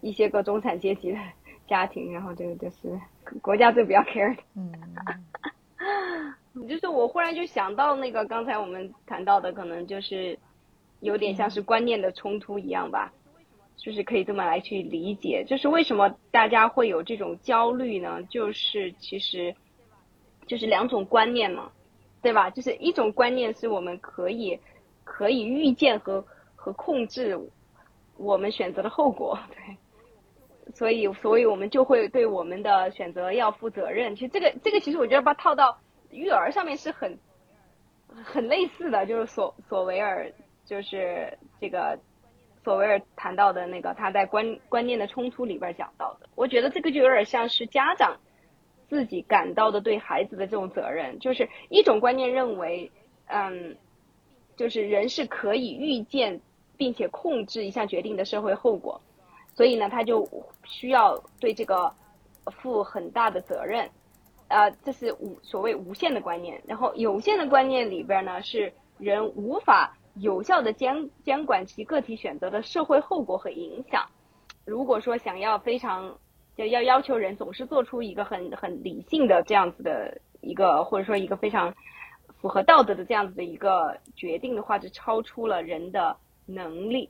[0.00, 1.18] 一些个中产阶级的
[1.68, 3.00] 家庭，然后这个就是
[3.40, 4.42] 国家最不要 care 的。
[4.56, 4.72] 嗯，
[6.68, 10.36] 就是我忽然就想到那个刚才我们谈到的，可能就是
[11.00, 13.12] 有点像是观念的冲突一样吧，
[13.76, 15.44] 就是可以这么来去理解。
[15.46, 18.22] 就是为什么大家会有这种焦虑呢？
[18.28, 19.54] 就是其实
[20.46, 21.70] 就是两种观念嘛，
[22.26, 22.50] 对吧？
[22.50, 24.58] 就是一种观念是我们可以
[25.04, 26.24] 可以预见和
[26.56, 27.38] 和控制
[28.16, 29.76] 我们选择的后果， 对。
[30.74, 34.16] 所以，所以我们就会对我们的选择要负责任。
[34.16, 35.78] 其实这个，这个其实我觉得把套到
[36.10, 37.16] 育儿上面是很
[38.24, 40.32] 很类似的，就是索索维尔，
[40.64, 41.96] 就是这个
[42.64, 46.28] 索维尔谈到的那个他在观观念的冲突里边讲到的。
[46.34, 48.18] 我觉得这个就有点像是家长
[48.88, 52.90] 自己感到的对孩子的这种责任，就是一种观念认为，
[53.26, 53.76] 嗯，
[54.56, 56.40] 就是人是可以预见
[56.76, 59.00] 并且控制一项决定的社会后果。
[59.54, 60.28] 所以呢，他就
[60.64, 61.92] 需要对这个
[62.46, 63.90] 负很大的责任，
[64.48, 66.62] 呃，这是无所谓无限的观念。
[66.66, 74.06] 然后有限的观念里边呢，是人无法有效的监监管其个体选择的社会后果和影响。
[74.64, 76.18] 如果说想要非常
[76.56, 81.74] 要要要求人总是做出一个很很理性的这样子的一个，或者说一个非常
[82.40, 86.16] 符合道德的这样子的一个决定的话，就超出了人的
[86.46, 87.08] 能力。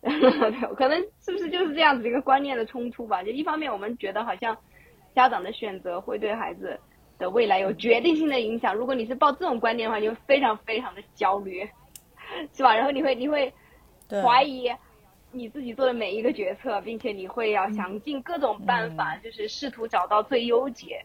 [0.76, 3.22] 可能是不是就是这样子的一个观念的冲突吧？
[3.24, 4.56] 就一方面，我们觉得好像
[5.12, 6.78] 家长的选择会对孩子
[7.18, 8.72] 的未来有决定性的影响。
[8.72, 11.68] 如果你是抱这种观念的话，你会非常非常的焦虑，
[12.54, 12.76] 是吧？
[12.76, 13.52] 然后你会你会
[14.22, 14.70] 怀疑
[15.30, 21.04] 你自己做的每一个决策，并且你会要想尽各种办法，就是试图找到最优解。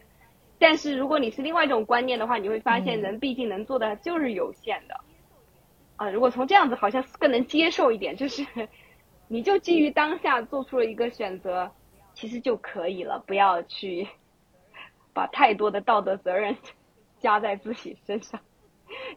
[0.58, 5.00] 但是如果你是另外一种观念的话，你会发现人毕竟能做的就是有限的
[5.96, 6.10] 啊。
[6.10, 8.44] 如果从这样子，好像更能接受一点，就是。
[9.26, 11.72] 你就基于当下做出了一个选择，
[12.12, 14.06] 其实就可以了，不要去
[15.14, 16.54] 把太多的道德责任
[17.20, 18.38] 加在自己身上。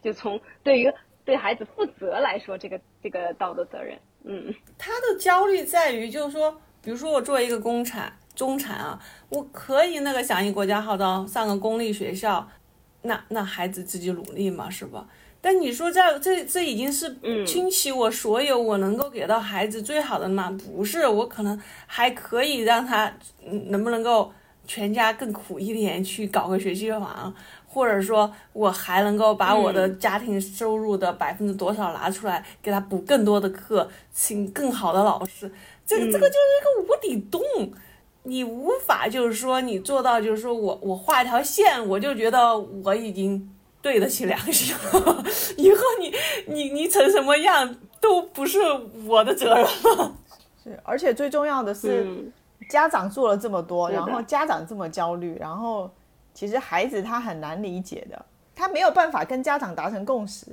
[0.02, 0.91] 就从对于
[1.26, 8.99] 对孩子负责来说，这个这个道德责任，嗯，他的焦虑在于，就是说，比如说我作为一个中产，中产啊，
[9.30, 12.47] 我可以那个响应国家号召上个公立学校，
[13.03, 15.08] 那那孩子自己努力嘛，是吧？
[15.39, 20.49] 但你说这这这已经是倾其我所有，我能够给到孩子最好的吗？
[20.49, 23.13] 不是，我可能还可以让他，
[23.67, 24.34] 能不能够
[24.65, 27.34] 全家更苦一点，去搞个学区房，
[27.78, 35.52] 或者说我还能够把我的家庭收入的百分之多少拿出来，给他补更多的课，请更好的老师。
[35.86, 37.42] 这个这个就是一个无底洞，
[38.24, 43.54] 你无法就是说你做到，就是说我我画一条线，我就觉得我已经。
[43.80, 45.24] 对得起良心了，
[45.56, 46.12] 以后你
[46.48, 48.60] 你你成什么样都不是
[49.06, 50.16] 我的责任了。
[50.62, 52.30] 是，而且最重要的是，
[52.70, 55.90] 家长做了这么多，然后家长这么焦虑，然后
[56.38, 60.45] 其实孩子他很难理解的，他没有办法跟家长达成共识。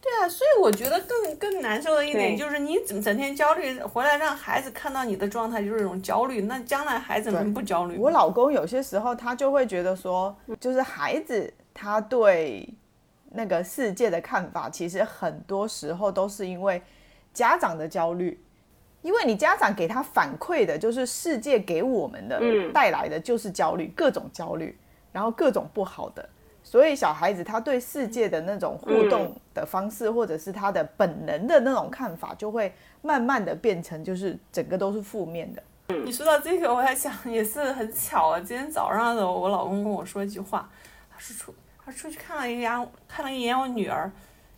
[0.00, 7.98] 对啊，所以我觉得更更难受的一点就是，你整整天焦虑，回来让孩子看到你的状态就是一种焦虑，那将来孩子能不焦虑？
[7.98, 11.52] 我老公有些时候他就会觉得说，就是孩子。
[11.76, 12.72] 他对
[13.30, 16.80] 那个世界的看法，其实很多时候都是因为
[17.32, 18.40] 家长的焦虑，
[19.02, 22.40] 因为你家长给他反馈的就是世界给我们的
[22.72, 24.78] 带来的就是焦虑，各种焦虑，
[25.14, 26.28] 然后各种不好的，
[26.64, 35.62] 所以小孩子他对世界的那种互动的方式，或者是他的本能的那种看法，就会慢慢的变成就是整个都是负面的。
[36.04, 40.68] 你说到这个，我还想也是很巧啊，今天早上的时候，我老公跟我说一句话，
[41.10, 41.54] 他说出。
[41.86, 44.10] 他出去看了一眼，看了一眼我女儿，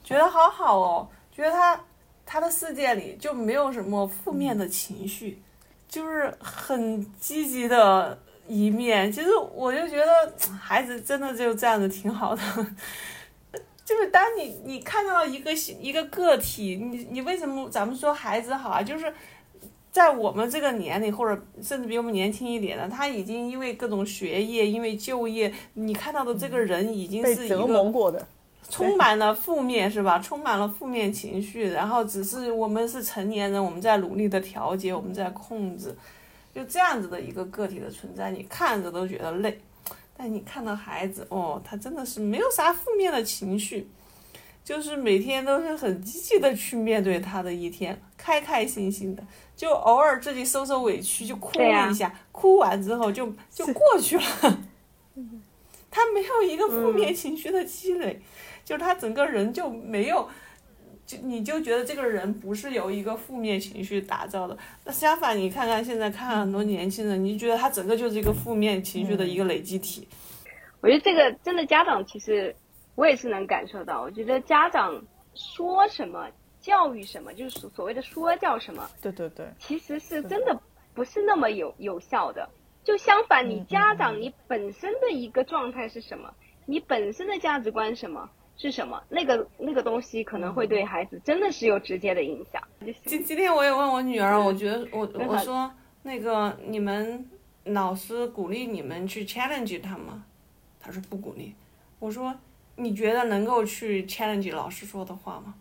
[0.04, 1.80] 觉得好好哦，觉得他
[2.24, 5.42] 他的世界里就没有什么负面的情绪，
[5.88, 8.16] 就是很积极的
[8.48, 9.10] 一面。
[9.10, 10.12] 其实我就觉得
[10.58, 12.42] 孩子真的就这样子挺好的，
[13.84, 18.82] 就是当你你看到一个一个个体，你你为什么咱们说孩子好啊？
[18.82, 19.12] 就是。
[19.92, 27.66] 在我们这个年龄，或者甚至比我们年轻一点的，他已经因为各种学业，因为就业，你看到的这个人已经是一个
[28.68, 30.18] 充满了负面，是吧？
[30.18, 35.96] 充满了负面情绪，然后只是我们是成年人，我们在努力的调节，我们在控制，
[36.56, 39.60] 就这样子的一个个体的存在，你看着都觉得累。
[40.16, 43.86] 但你看到孩子，哦，他真的是没有啥负面的情绪，
[44.64, 49.22] 就是每天都是很积极的去面对他的一天，开开心心的。
[49.54, 54.22] 就偶尔自己受受委屈，就哭一下，哭完之后就 就过去了。
[55.90, 58.22] 他没有一个负面情绪的积累，
[58.64, 60.26] 就是他整个人就没有
[61.06, 64.58] 就你就觉得这个人不是由一个负面情绪打造的。
[64.84, 70.08] 那相反，你看看现在看很多年轻人，你就觉得他整个就是一个负面情绪的一个累积体。
[70.80, 72.54] 我觉得这个真的家长其实
[72.96, 75.00] 我也是能感受到，我觉得家长
[75.34, 76.28] 说什么
[76.60, 80.60] 教育什么，就是所谓的说教什么，对对对，其实是真的
[80.92, 82.48] 不是那么有有效的。
[82.82, 86.32] 就相反，你家长你本身的一个状态是什么，
[86.66, 88.28] 你本身的价值观什么。
[88.58, 89.02] 是什么？
[89.08, 92.62] 那个那个东西可能会对孩子真的是有直接的影响。
[93.04, 95.70] 今今天我也问我女儿，我觉得我我说
[96.02, 97.28] 那个你们
[97.64, 100.24] 老师鼓励你们去 challenge 他吗？
[100.80, 101.54] 她说不鼓励。
[101.98, 102.34] 我说
[102.76, 105.54] 你觉得能够去 challenge 老师说的话吗？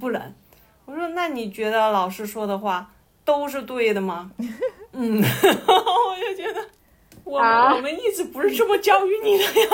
[0.00, 0.34] 不能。
[0.84, 2.92] 我说那你觉得老师说的话
[3.24, 4.30] 都是对的吗？
[4.92, 6.64] 嗯， 我就觉得
[7.24, 9.68] 我我们一直不是这么教育你的呀。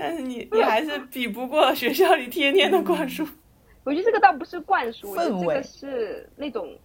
[0.00, 3.26] 但是你你还是比不过学校里天天的灌输。
[3.84, 6.76] 我觉得这个倒不是灌输，这个是那种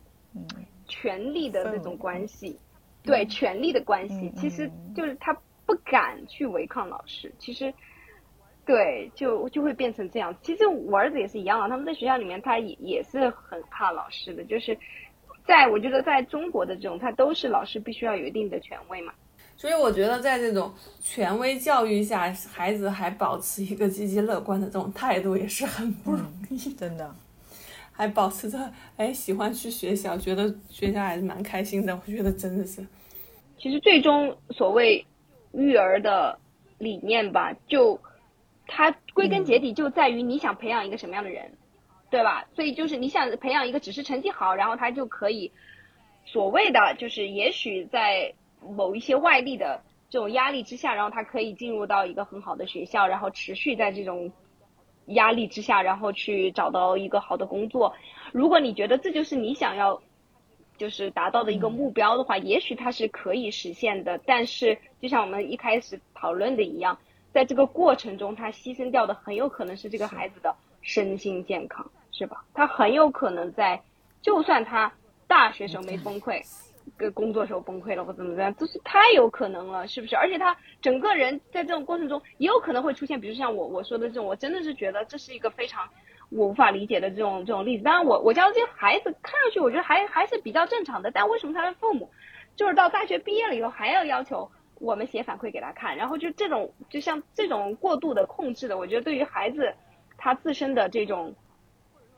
[0.87, 2.57] 权力的那种关系，
[3.03, 5.33] 对权力的关系，其实就是他
[5.65, 7.31] 不敢去违抗老师。
[7.37, 7.73] 其实，
[8.65, 10.33] 对，就就会变成这样。
[10.41, 14.43] 其实我儿子也是一样啊，他们在学校里面，他也也是很怕老师的。
[14.45, 14.77] 就是
[15.45, 19.13] 在我觉得在中国的这种，他都是老师必须要有一定的权威嘛。
[19.65, 26.55] 所以我觉得，在这种权威教育下，孩子还保持一个积极乐观的这种态度，也是很不容易。
[26.75, 27.15] 真的，
[27.91, 31.99] 还保持着哎喜欢去学校，觉得学校还是蛮开心的。
[32.05, 32.85] 我觉得真的是。
[33.57, 35.03] 其实最终所谓
[35.53, 36.37] 育儿的
[36.77, 37.99] 理念吧，就
[38.67, 41.51] 它归根结底就在于你想培养一个什么样的人，
[42.11, 42.45] 对吧？
[42.55, 45.51] 所以就是你想培养一个只是成绩好，然后他就可以
[46.23, 48.31] 所谓的就是也许在。
[48.69, 54.31] 某一些外力的这种压力之下，然后他可以进入到一个很好的学校，然后持续在这种
[55.07, 57.93] 压力之下，然后去找到一个好的工作。
[58.31, 60.01] 如果你觉得这就是你想要
[60.77, 64.19] 就是达到的一个目标的话，也许它是可以实现的。
[64.25, 66.97] 但是就像我们一开始讨论的一样，
[67.31, 72.43] 在这个过程中，他牺牲掉的很有可能是这个孩子的身心健康，是吧？
[72.53, 73.81] 他很有可能在
[74.21, 74.91] 就算他
[75.27, 76.41] 大学时候没崩溃。
[76.97, 80.15] 个工作时候崩溃了或怎么怎么样，就是太有可能了，是不是？
[80.15, 85.87] 而且他整个人在这种过程中也有可能会出现，比如像我我说的这种，我真的是觉得这是一个非常
[86.29, 87.83] 我无法理解的这种这种例子。
[87.83, 92.09] 当然，我我教这些孩子看上去我觉得还还是比较正常的，但为什么他的父母
[92.55, 95.97] 就是到大学毕业了以后还要要求我们写反馈给他看？
[95.97, 99.73] 然后就这种就像这种过度的控制的，我觉得对于孩子
[100.17, 101.33] 他自身的这种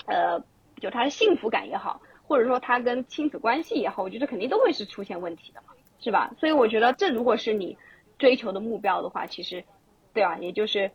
[0.05, 0.39] 呃，
[0.79, 2.01] 就他的幸福感也好。
[2.27, 6.29] 或者说他跟亲子关系也好，我觉得肯定都会是出现问题的嘛，是吧？
[6.37, 7.77] 所以我觉得这如果是你
[8.19, 9.63] 追求的目标的话，其实，
[10.13, 10.37] 对吧？
[10.39, 10.91] 也就是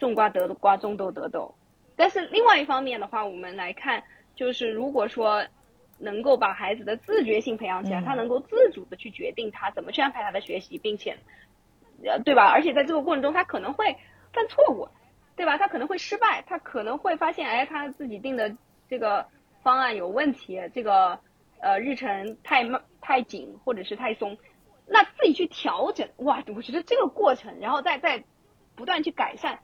[0.00, 1.54] 种瓜得瓜，种豆得豆。
[1.94, 4.02] 但是另外一方面的话，我们来看，
[4.34, 5.44] 就是如果说
[5.98, 11.18] 能够把孩子的自觉性培养起来，他能够自主的去决定他怎么去安排他的学习，并且，
[12.02, 12.50] 呃，对吧？
[12.50, 13.94] 而且在这个过程中，他可能会
[14.32, 14.88] 犯错误，
[15.36, 15.58] 对吧？
[15.58, 18.56] 他可能会失败，他可能会发现，哎，他自己定的
[18.88, 19.26] 这个。
[19.62, 21.18] 方案有问题，这个
[21.60, 24.36] 呃日程太慢太紧或者是太松，
[24.86, 26.42] 那自己去调整哇！
[26.54, 28.24] 我觉得这个过程，然后再再
[28.74, 29.60] 不断去改善，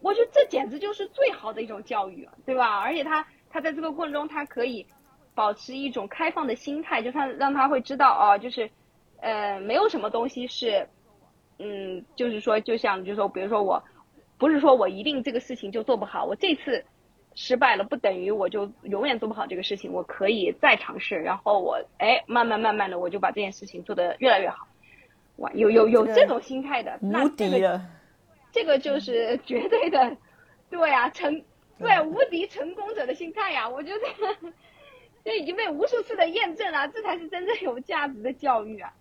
[0.00, 2.78] 我觉得这简直就是最好的一种教育，对吧？
[2.78, 4.86] 而且他他在这个过程中，他可以
[5.34, 8.70] 保持一种开放的心态，就他让他会知道哦，就是
[9.20, 10.88] 呃没有什么东西是
[11.58, 13.82] 嗯，就是说就像就是说，比如说我
[14.38, 16.84] 不是说我一定这个事情就做不好，我这次。
[17.34, 24.66] 失败了不等于我就永远做不好这个事情，我可以再尝试，然后我哎慢慢慢慢的我就把这件事情做得越来越好。
[25.36, 27.80] 哇，有有有这种心态的，无敌了，
[28.52, 30.16] 这个就是绝对的，
[30.68, 31.42] 对啊，成
[31.78, 34.00] 对无敌成功者的心态呀，我觉得
[35.24, 38.92] 这已经被无数次的验证了，这才是真正有价值的教育啊。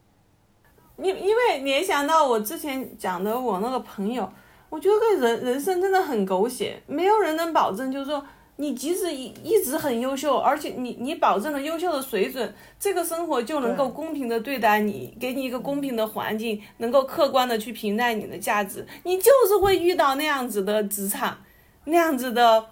[0.98, 4.32] 因因为联想到我之前讲的我那个朋友。
[4.70, 8.24] 我觉得人人生真的很狗血，没有人能保证，就是说
[8.58, 18.86] 你即使一一直很优秀，而且你你保证了优秀的水准，这个生活就能够公平的对待你，给你一个公平的环境，能够客观的去评价你的价值。
[19.04, 21.38] 你就是会遇到那样子的职场，
[21.86, 22.64] 那样子的，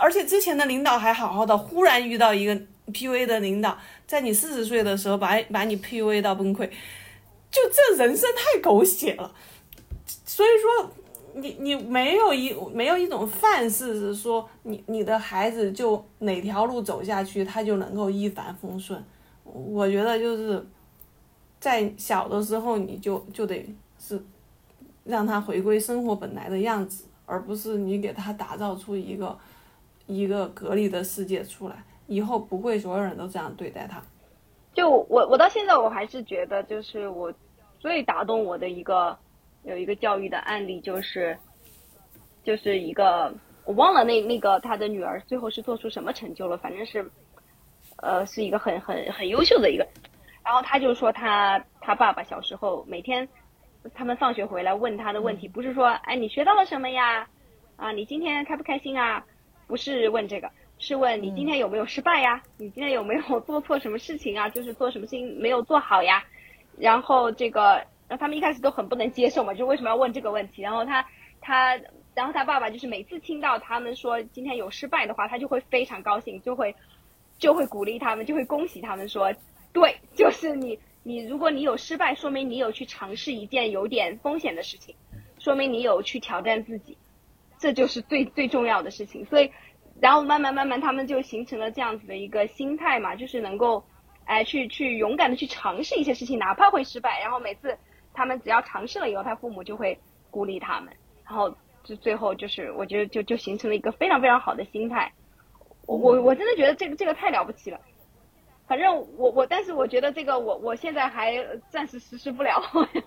[0.00, 3.76] 而且之前的领导还好好的，忽然遇到一个 PUA 的领导，
[4.06, 6.70] 在你四十岁的时候把把你 PUA 到崩溃，
[7.50, 9.34] 就这人生太狗血了，
[10.24, 10.90] 所以说。
[11.34, 19.02] 你你没有一没有一种范式是说你你的孩子就哪条路走下去他就能够一帆风顺，
[19.44, 20.64] 我觉得就是
[21.58, 23.64] 在小的时候你就就得
[23.98, 24.22] 是
[25.04, 29.38] 让他回归生活本来的样子，而不是你给他打造出一个
[30.06, 34.02] 一个隔离的世界出来，以后不会所有人都这样对待他。
[34.74, 37.32] 就我我到现在我还是觉得，就是我
[37.78, 39.16] 最打动我的一个
[39.64, 41.36] 有一个教育的案例，就是
[42.42, 43.32] 就是一个
[43.64, 47.08] 我忘了那那个他的女儿最后是做出什么成就了，反正是
[47.96, 49.86] 呃是一个很很很优秀的一个。
[50.44, 53.28] 然后他就说他他爸爸小时候每天
[53.94, 57.28] 他们放学回来问他的问题，不是说哎你学到了什么呀
[57.76, 59.24] 啊你今天开不开心啊？
[59.66, 60.50] 不是问这个。
[60.78, 62.42] 是问你今天有没有失败呀？
[62.56, 64.48] 你今天有没有 做错什么事情啊？
[64.48, 66.24] 就是做什么事情没有做好呀？
[66.76, 67.80] 然后这个，
[68.12, 70.60] 然后他们一开始都很不能接受嘛，就为什么要问这个问题？
[70.60, 71.08] 然后他
[71.40, 71.80] 他，
[72.14, 76.74] 然后他爸爸就是每次听到他们说今天有失败的话，他就会非常高兴，就会
[77.38, 79.32] 就会鼓励他们，就会恭喜他们说，
[79.72, 84.94] 对，就是你你如果你有失败，说明你有去尝试一件有点风险的事情，
[85.38, 86.98] 说明你有去挑战自己，
[87.58, 89.50] 这就是最最重要的事情，所以。
[90.00, 93.84] 然后慢慢慢慢，他们就形成了这样子的一个心态嘛，就是能够，
[94.24, 97.20] 哎，去去勇敢的去尝试一些事情，哪怕会失败。
[97.20, 97.78] 然后每次
[98.12, 99.98] 他们只要尝试了以后，他父母就会
[100.30, 100.92] 鼓励他们。
[101.24, 105.12] 然后就最后就是，我觉得就就形成了一个非常非常好的心态。
[105.86, 107.80] 我我我真的觉得这个这个太了不起了。
[108.66, 112.62] 反正我我，但是我觉得这个我我现在还暂时实施不了。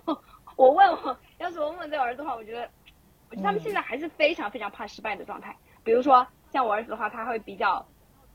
[0.56, 2.68] 我问我，要是我问这个儿子的话，我觉得，
[3.30, 5.56] 我觉得他们现在还是非常非常怕失败的状态。
[5.82, 6.26] 比如说。
[6.52, 7.84] 像我儿子的话，他会比较，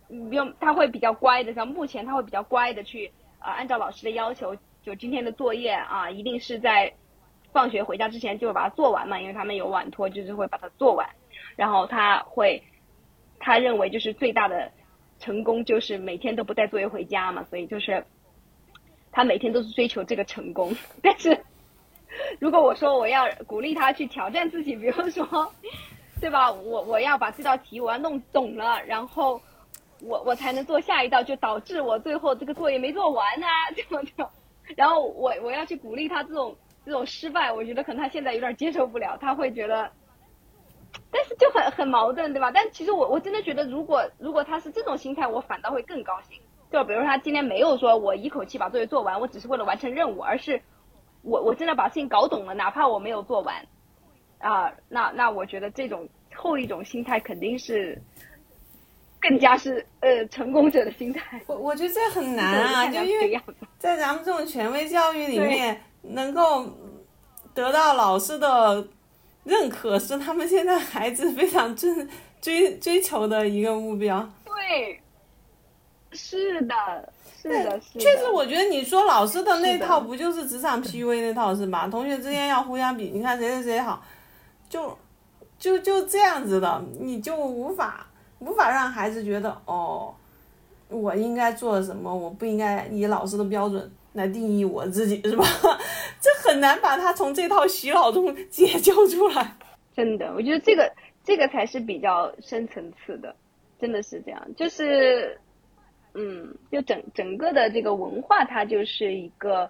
[0.08, 1.54] 不用，他会比较乖的。
[1.54, 6.94] 像目前他会比较乖的去，呃，按照老师的要求，就今天的作业啊，一定是在
[7.52, 11.10] 放学回家之前就把它做完嘛，因为他们有晚托，就是会把它做完。
[11.56, 12.64] 然后他会，
[13.40, 14.72] 他认为就是最大的
[15.20, 18.06] 成功就是每天都不带作业回家嘛，所以就是
[19.12, 20.76] 他每天都是追求这个成功。
[21.04, 21.46] 但是
[22.40, 25.52] 如果我说我要鼓励他去挑战自己，比如说。
[26.20, 26.52] 对吧？
[26.52, 29.42] 我我要把这道题我要弄懂了，然后
[30.02, 34.30] 我我才能做下一道，就导致我最后这个作业没做完啊，这么的。
[34.76, 36.56] 然后我我要去鼓励他这种
[36.86, 39.92] 这种失败，我觉得可能他现在有点接受不了，他会觉得，
[41.12, 42.52] 但是就很很矛盾，对吧？
[42.52, 46.40] 但其实我我真的觉得，如果如果他是这种心态，我反倒会更高兴。
[46.72, 50.62] 就比如说他今天没有说我一口气把作业做完，我只是为了完成任务，而是
[51.22, 53.66] 我我真的把事情搞懂了，哪怕我没有做完。
[54.40, 58.02] 啊，那那我觉得这种后一种心态肯定是
[59.22, 61.40] 更加是呃成功者的心态。
[61.46, 63.40] 我我觉得这很难啊，就因为
[63.78, 66.66] 在咱们这种权威教育里面，能够
[67.54, 68.88] 得到老师的
[69.44, 72.08] 认可，是他们现在孩子非常追
[72.42, 74.28] 追追求的一个目标。
[74.46, 75.00] 对，
[76.12, 76.76] 是的，
[77.42, 78.00] 是的，是。
[78.00, 81.88] 确实，我觉得你说老师的那套不就是职场 PUA 那套是吧？
[81.92, 84.04] 同学之间要互相比，你看谁谁谁好。
[84.70, 84.98] 就，
[85.60, 88.08] 就就这样子的，你就无法
[88.42, 90.14] 无法让孩子觉得哦，
[90.90, 95.46] 我应该做什么，我不应该以老师的标准来定义我自己，是吧？
[96.20, 99.56] 这很难把他从这套洗脑中解救出来。
[99.96, 100.92] 真的，我觉得这个
[101.24, 103.36] 这个才是比较深层次的，
[103.80, 104.56] 真的是这样。
[104.58, 105.40] 就是，
[106.14, 109.70] 嗯，就整整个的这个文化，它就是一个。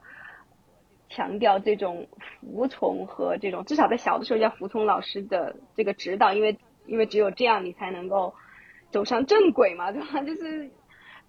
[1.14, 2.08] 强调这种
[2.40, 8.34] 服从和这种，至少在小的时候要服从老师的这个指导，因为因为只有这样你才能够
[8.92, 10.22] 走上正轨嘛， 对吧？
[10.22, 10.70] 就是，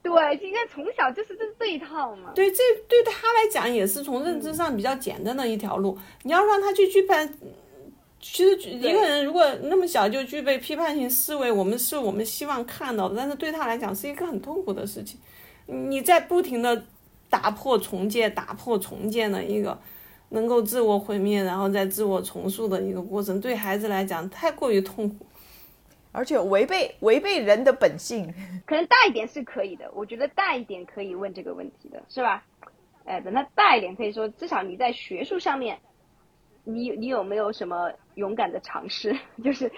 [0.02, 2.32] 对，应该从小就是这这一套嘛。
[2.34, 2.58] 对，这
[2.88, 5.96] 对他来讲也是从认知上比较简单的一条路。
[6.22, 7.28] 你要让他去具备，
[8.20, 15.18] 其实一个人如果那么小就具备批判性思维，我们是我们希望看到的，但是对他来讲是一个很痛苦的事情。
[15.66, 16.84] 你在不停的。
[17.32, 19.80] 打破重建、打破重建的一个
[20.28, 25.24] 能够自我毁灭，然后再自我重塑的一个过程，对孩子来讲太过于痛苦，
[26.12, 28.32] 而且违背违背人的本性。
[28.66, 32.44] 可能大一点是可以的，我觉得大一点可以问这个问题的，是吧？
[33.04, 35.80] 哎，等他大一点，可以说至少你在学术上面，
[36.64, 39.18] 你你有没有什么勇敢的尝试？
[39.42, 39.72] 就是，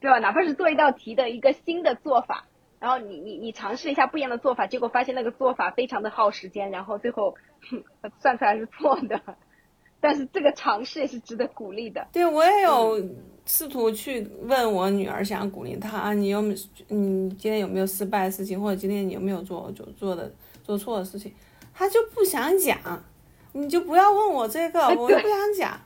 [0.00, 0.18] 对吧？
[0.18, 2.44] 哪怕是做一道题的一个新的做法。
[2.78, 7.34] 然后你你你尝试一下不一样的做法，结果发现那个做法非常的耗时间，然后最后
[8.20, 9.18] 算出来是错的。
[10.00, 12.06] 但是这个尝试也是值得鼓励的。
[12.12, 13.02] 对我也有
[13.46, 16.54] 试图去问我女儿，想鼓励她，你有没
[16.88, 20.32] 你今天有没有失败的事情，或者今天你有没有做做做的
[20.62, 21.32] 做错的事情？
[21.74, 22.78] 她就不想讲，
[23.52, 25.80] 你就不要问我这个，我就 不想讲，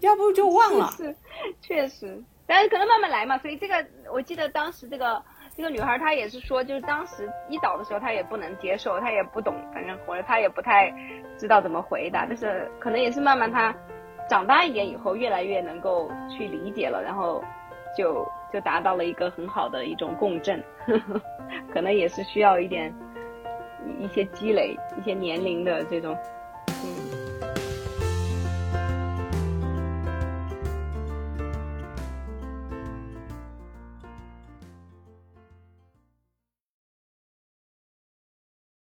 [0.00, 0.92] 要不就忘了。
[0.96, 1.14] 是，
[1.60, 3.38] 确实，但是可能慢慢来嘛。
[3.38, 5.22] 所以这个我记得当时这个。
[5.56, 10.92] 这个女孩她也是说，就是当时一早的时候她也不能接受，她也不懂，反正或者她也不太
[11.38, 12.26] 知道怎么回答。
[12.28, 13.74] 但是可能也是慢慢她
[14.28, 17.42] 长大一点以后，越来越能够去理解了，然后
[17.96, 21.20] 就就达到了一个很好的一种共振，呵 呵
[21.72, 22.94] 可能也是需要一点
[23.98, 26.14] 一些积累，一些年龄的这种